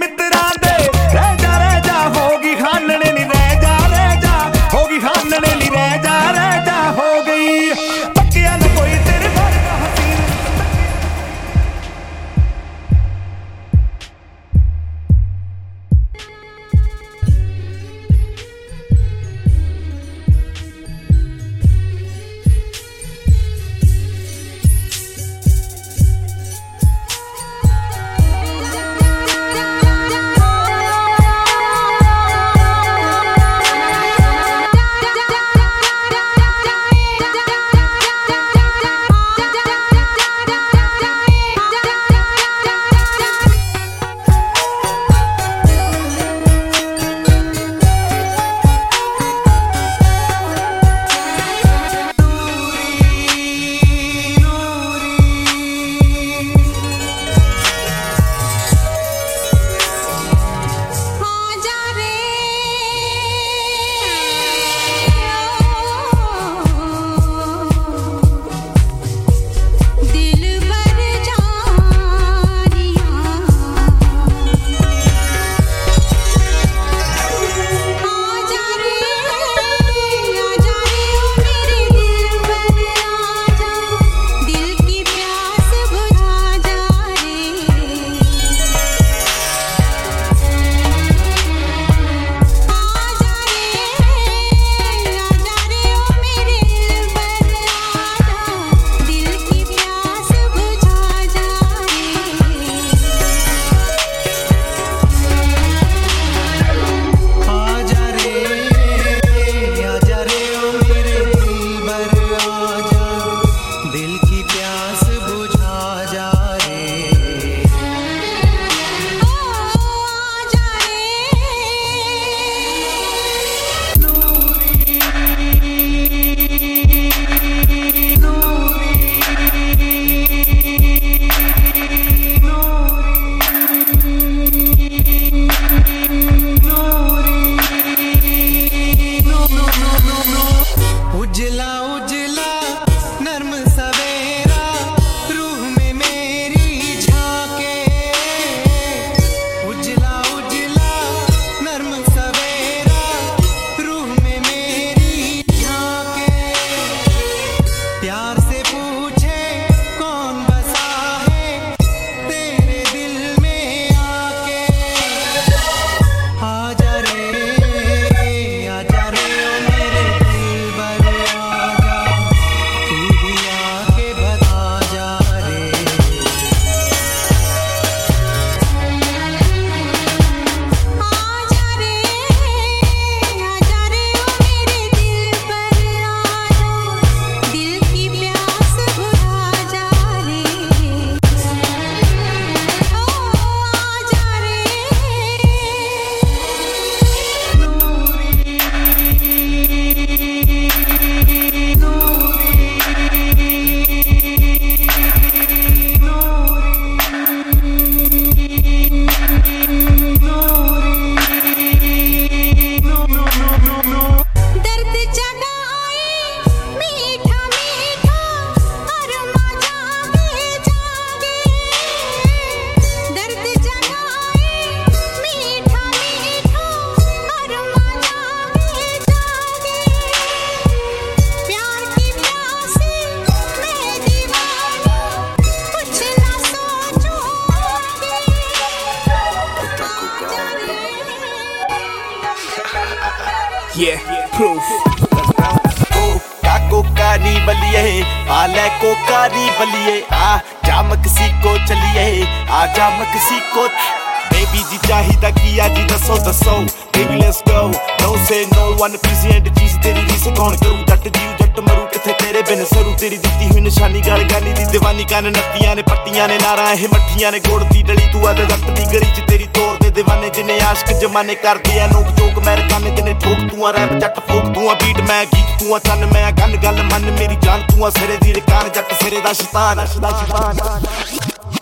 ਆਸ਼ਕ 271.24 271.32
ਜਮਾਨੇ 271.32 271.36
ਕਰਦੇ 271.36 271.80
ਆ 271.80 271.88
ਜੋਕ 271.88 272.38
ਅਮਰੀਕਾਨੇ 272.40 272.90
ਜਿਨੇ 272.96 273.14
ਠੋਕ 273.14 273.50
ਤੂੰ 273.50 273.66
ਆ 273.68 273.72
ਰੈਪ 273.74 273.94
ਜੱਟ 274.00 274.20
ਫੋਕ 274.20 274.54
ਤੂੰ 274.54 274.70
ਆ 274.70 274.74
ਬੀਟ 274.74 275.00
ਮੈਂ 275.10 275.24
ਗੀਤ 275.26 275.60
ਤੂੰ 275.60 275.76
ਆ 275.76 275.80
ਚੰਨ 275.80 276.06
ਮੈਂ 276.06 276.32
ਗੰਨ 276.32 276.56
ਗੱਲ 276.64 276.82
ਮੰਨ 276.84 277.12
ਮੇਰੀ 277.20 277.36
ਜਾਨ 277.44 277.62
ਤੂੰ 277.68 277.86
ਆ 277.86 277.90
ਸਿਰੇ 277.90 278.18
ਦੀ 278.24 278.34
ਰਕਾਨ 278.34 278.70
ਜੱਟ, 278.70 278.94
ਸਿਰੇ 279.04 279.22
ਦਾ 279.22 279.34
ਸ਼ੈਤਾਨ। 279.34 279.86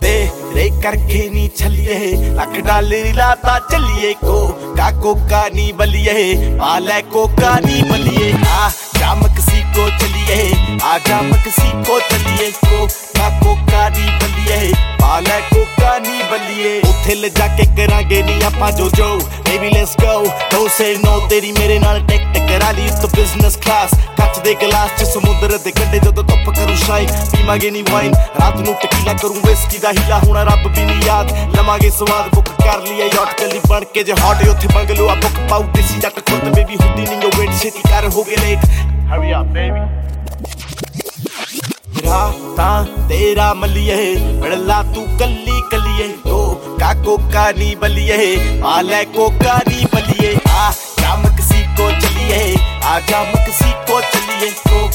ਤੇਰੇ 0.00 0.68
ਕਰਕੇ 0.82 1.28
ਨੀ 1.30 1.48
ਛੱਲੀਏ, 1.56 2.12
ਲੱਖ 2.34 2.58
ਡਾਲਰ 2.66 3.12
ਲਾਤਾ 3.14 3.58
ਚੱਲੀਏ 3.70 4.12
ਕੋ, 4.14 4.74
ਕਾ 4.76 4.90
ਕੋਕਾ 5.02 5.48
ਨੀ 5.54 5.70
ਬਲੀਏ 5.72 6.58
ਆ 6.62 6.78
ਲੈ 6.78 7.00
ਕੋਕਾ 7.12 7.58
ਨੀ 7.66 7.82
ਬਲੀਏ। 7.90 8.32
ਆ 8.48 8.70
ਚਮਕ 8.98 9.40
ਸੀ 9.40 9.62
ਕੋ 9.76 9.88
ਚੱਲੀਏ, 10.00 10.52
ਆ 10.84 10.98
ਚਮਕ 10.98 11.48
ਸੀ 11.60 11.70
ਕੋ 11.86 12.00
ਚੱਲੀਏ 12.00 12.50
ਕੋ। 12.50 12.88
ਉੱਥੇ 17.12 17.20
ਲੈ 17.20 17.28
ਜਾ 17.28 17.46
ਕੇ 17.56 17.64
ਕਰਾਂਗੇ 17.76 18.22
ਨੀ 18.22 18.34
ਆਪਾਂ 18.46 18.70
ਜੋ 18.72 18.88
ਜੋ। 18.96 19.06
Baby 19.46 19.70
let's 19.70 19.96
go 20.00 20.22
don't 20.52 20.70
say 20.72 20.94
no 21.04 21.18
ਤੇਰੀ 21.30 21.50
ਮੇਰੇ 21.52 21.78
ਨਾਲ 21.78 22.00
ਟਿਕ 22.08 22.22
ਟਿਕ 22.34 22.46
ਕਰਾ 22.48 22.70
ਲਈ 22.70 22.88
ਤੂੰ 23.00 23.10
ਬਿਜ਼ਨਸ 23.14 23.56
ਕਲਾਸ 23.56 23.90
ਕੱਚ 24.18 24.38
ਦੇ 24.44 24.54
ਗਲਾਸ 24.62 24.90
ਚ 25.00 25.04
ਸਮੁੰਦਰ 25.08 25.56
ਦੇ 25.64 25.70
ਕੰਢੇ 25.70 25.98
ਜਦੋਂ 25.98 26.24
ਧੁੱਪ 26.24 26.48
ਕਰੂ 26.50 26.76
ਸ਼ਾਈਨ 26.84 27.08
ਪੀਵਾਂਗੇ 27.32 27.70
ਨੀ 27.70 27.82
ਵਾਈਨ 27.90 28.14
ਰਾਤ 28.40 28.56
ਨੂੰ 28.58 28.74
ਟਕੀਲਾ 28.82 29.12
ਕਰੂੰ 29.12 29.36
ਵਿਸਕੀ 29.46 29.78
ਦਾ 29.78 29.90
ਹੀਲਾ, 29.90 30.18
ਹੋਣਾ 30.24 30.42
ਰੱਬ 30.44 30.66
ਵੀ 30.68 30.84
ਨੀ 30.84 31.00
ਯਾਦ। 31.06 31.32
ਲਵਾਂਗੇ 31.56 31.90
ਸਵਾਦ 31.90 32.34
ਬੁੱਕ 32.34 32.48
ਕਰ 32.62 32.80
ਲਿਆ 32.80 33.06
ਯਾਟ 33.06 33.34
ਕੱਲੀ 33.40 33.60
ਬਣ 33.68 33.84
ਕੇ 33.94 34.02
ਜੇ 34.02 34.14
ਹੌਟ 34.22 34.48
ਉੱਥੇ 34.48 34.68
ਬੰਗਲੋ 34.74 35.08
ਆ 35.08 35.14
ਬੁੱਕ 35.16 35.38
ਪਾਉ 35.50 35.62
ਦੇਸੀ 35.74 36.00
ਜੱਟ 36.00 36.20
ਖੁਦ 36.30 36.48
ਬੇਬੀ 36.54 36.76
ਹੁੰਦੀ 36.76 37.02
ਨਹੀਂ 37.02 37.20
ਉਹ 37.22 37.38
ਵੇਟ 37.38 37.60
ਛੇਤੀ 37.62 37.82
ਕਰ, 37.90 38.08
ਹੋ 38.08 38.24
ਗਏ 38.24 38.36
ਲੇਟ 38.36 38.64
ਹਰੀ 39.12 39.34
ਅਪ 39.34 39.52
ਬੇਬੀ 39.58 39.80
ਰਾਤਾਂ 42.04 42.84
ਤੇਰਾ 43.08 43.52
ਮਲੀਏ 43.54 44.14
ਬੜਲਾ 44.40 44.82
ਤੂੰ 44.94 45.06
ਕੱਲੀ 45.18 45.60
ਕੱਲੀਏ 45.70 46.08
ਓ 46.26 46.54
ਕਾ 46.80 46.92
ਕੋਕਾ 47.04 47.50
ਨੀ 47.52 47.74
ਬਲੀਏ 47.74 48.36
ਆ 48.64 48.80
ਲੈ 48.82 49.02
ਕੋਕਾ 49.14 49.58
ਨੀ 49.68 49.84
ਬਲੀਏ 49.94 50.34
ਆ 50.50 50.72
ਜਾ 51.00 51.14
ਮਕਸੀਕੋ 51.16 51.90
ਚਲੀਏ 51.92 52.54
ਆ 52.84 53.00
ਜਾ 53.08 53.22
ਮਕਸੀਕੋ 53.24 54.00
ਚਲੀਏ 54.02 54.50
ਓ 54.72 54.76
ਕਾ 54.80 54.91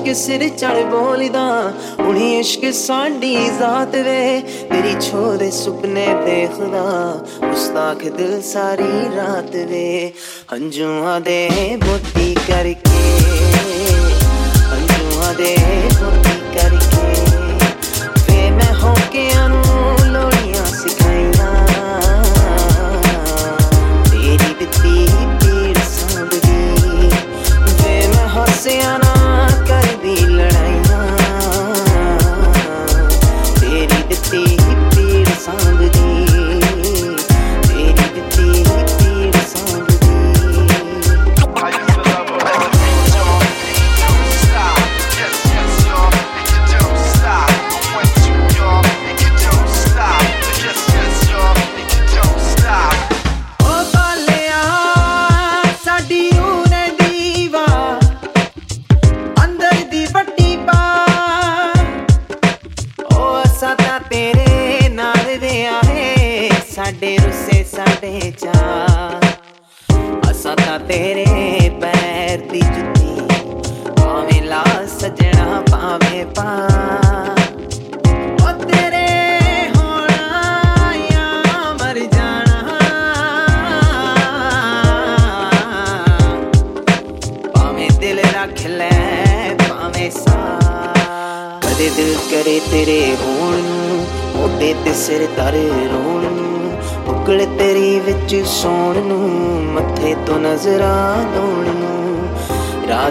ਇਸ਼ਕ 0.00 0.16
ਸਿਰ 0.16 0.48
ਚੜ 0.48 0.82
ਬੋਲਦਾ, 0.82 1.72
ਹੁਣੀ 2.00 2.38
ਇਸ਼ਕ 2.38 2.62
ਸਾਡੀ 2.74 3.34
ਜ਼ਾਤ 3.58 3.94
ਵੇ। 3.96 4.40
ਤੇਰੀ 4.70 4.94
ਛੋਦੇ 5.00 5.50
ਸੁਪਨੇ 5.50 6.06
ਦੇਖਦਾ 6.24 6.82
ਮੁਸਤਾਖ 7.42 8.04
ਦਿਲ 8.08 8.40
ਸਾਰੀ 8.42 9.16
ਰਾਤ 9.16 9.56
ਵੇ। 9.56 10.12
ਹੰਝੂਆਂ 10.52 11.20
ਦੇ 11.20 11.48
ਬੋਤੀ 11.84 12.34
ਕਰਕੇ 12.48 12.99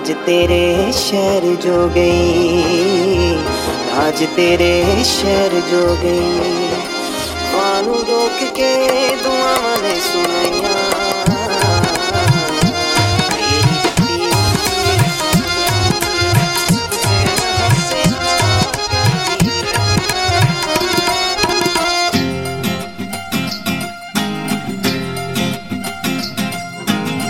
आज 0.09 0.15
तेरे 0.25 0.91
शहर 0.97 1.43
जो 1.63 1.77
गई 1.95 3.33
आज 4.03 4.21
तेरे 4.35 4.71
शहर 5.05 5.53
जो 5.69 5.83
गई 6.01 6.47
मानू 7.53 7.99
रोक 8.09 8.39
के 8.57 8.71
दुआ 9.23 9.75
ने 9.83 9.93
सुनाइया 10.07 10.78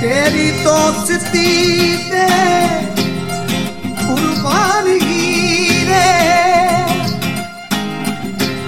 ਤੇਰੀ 0.02 0.50
ਦੋਸਤੀ 0.64 1.50
ਤੇ 2.12 2.28
ਕੁਰਬਾਨਗੀ 3.98 5.86
ਰੇ 5.88 6.12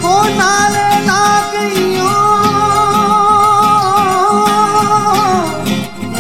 ਹੋ 0.03 0.15
ਨਾਲੇ 0.37 0.89
ਨਾ 1.05 1.21
ਗਈਓ 1.53 2.09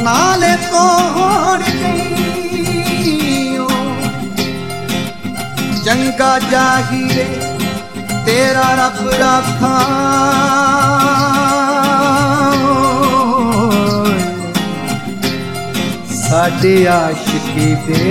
ਨਾਲੇ 0.01 0.55
ਤੋੜ 0.69 1.59
ਗਈਓ 1.63 3.67
ਚੰਗਾ 5.85 6.33
ਜਾਹੀਰੇ, 6.51 7.25
ਤੇਰਾ 8.25 8.67
ਰੱਬ 8.75 9.09
ਰੱਖਾਂ। 9.21 10.80
ਸਾਡੇ 16.41 16.87
ਆਸ਼ਿਕੀ 16.87 17.75
ਦੇ 17.87 18.05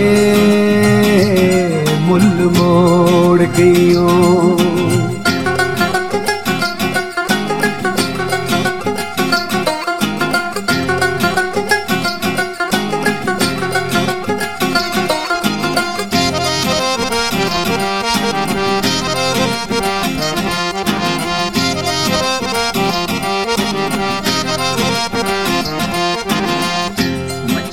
ਮੁੱਲ 2.00 2.50
ਮੋੜ 2.58 3.42
ਗਈਓ। 3.58 4.08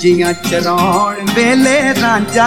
ਮੱਛੀਆਂ 0.08 0.32
ਚਰਾਉਣ 0.42 1.16
ਵੇਲੇ 1.36 1.80
ਰਾਂਝਾ 1.94 2.46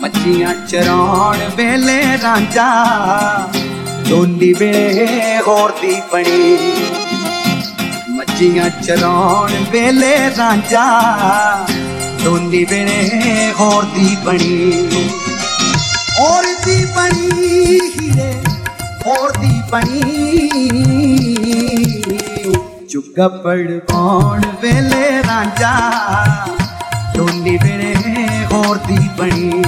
ਮੱਛੀਆਂ 0.00 0.52
ਚਰਾਉਣ 0.68 1.38
ਵੇਲੇ 1.56 1.96
ਰਾਂਝਾ 2.22 2.66
ਦੋਨੀ 4.08 4.52
ਵੇਲੇ 4.52 5.38
ਹੋਰ 5.46 5.72
ਦੀ 5.80 6.00
ਬਣੀ 6.12 6.58
ਮੱਛੀਆਂ 8.10 8.68
ਚਰਾਉਣ 8.82 9.64
ਵੇਲੇ 9.72 10.14
ਰਾਂਝਾ 10.38 10.86
ਦੋਨੀ 12.24 12.64
ਵੇਲੇ 12.64 13.52
ਹੋਰ 13.60 13.84
ਦੀ 13.94 14.16
ਬਣੀ 14.24 15.00
ਹੋਰ 16.20 16.44
ਦੀ 16.64 16.84
ਬਣੀ 16.96 17.80
ਹੀਰੇ 17.96 18.32
ਹੋਰ 19.06 19.32
ਦੀ 19.38 19.60
ਬਣੀ 19.70 20.02
जुगपड़ 22.92 23.78
कौन 23.90 24.40
वेले 24.62 25.04
राजा 25.28 25.72
डोली 27.16 27.56
वेले 27.64 27.92
होर 28.52 28.76
दी 28.86 28.98
बनी 29.18 29.62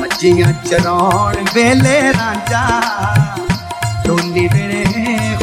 मज्जियाँ 0.00 0.52
चराण 0.66 1.36
वेले 1.54 1.98
राजा 2.20 2.62
डोली 4.06 4.46
वेले 4.54 4.82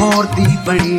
होर 0.00 0.24
दी 0.36 0.46
बनी 0.68 0.98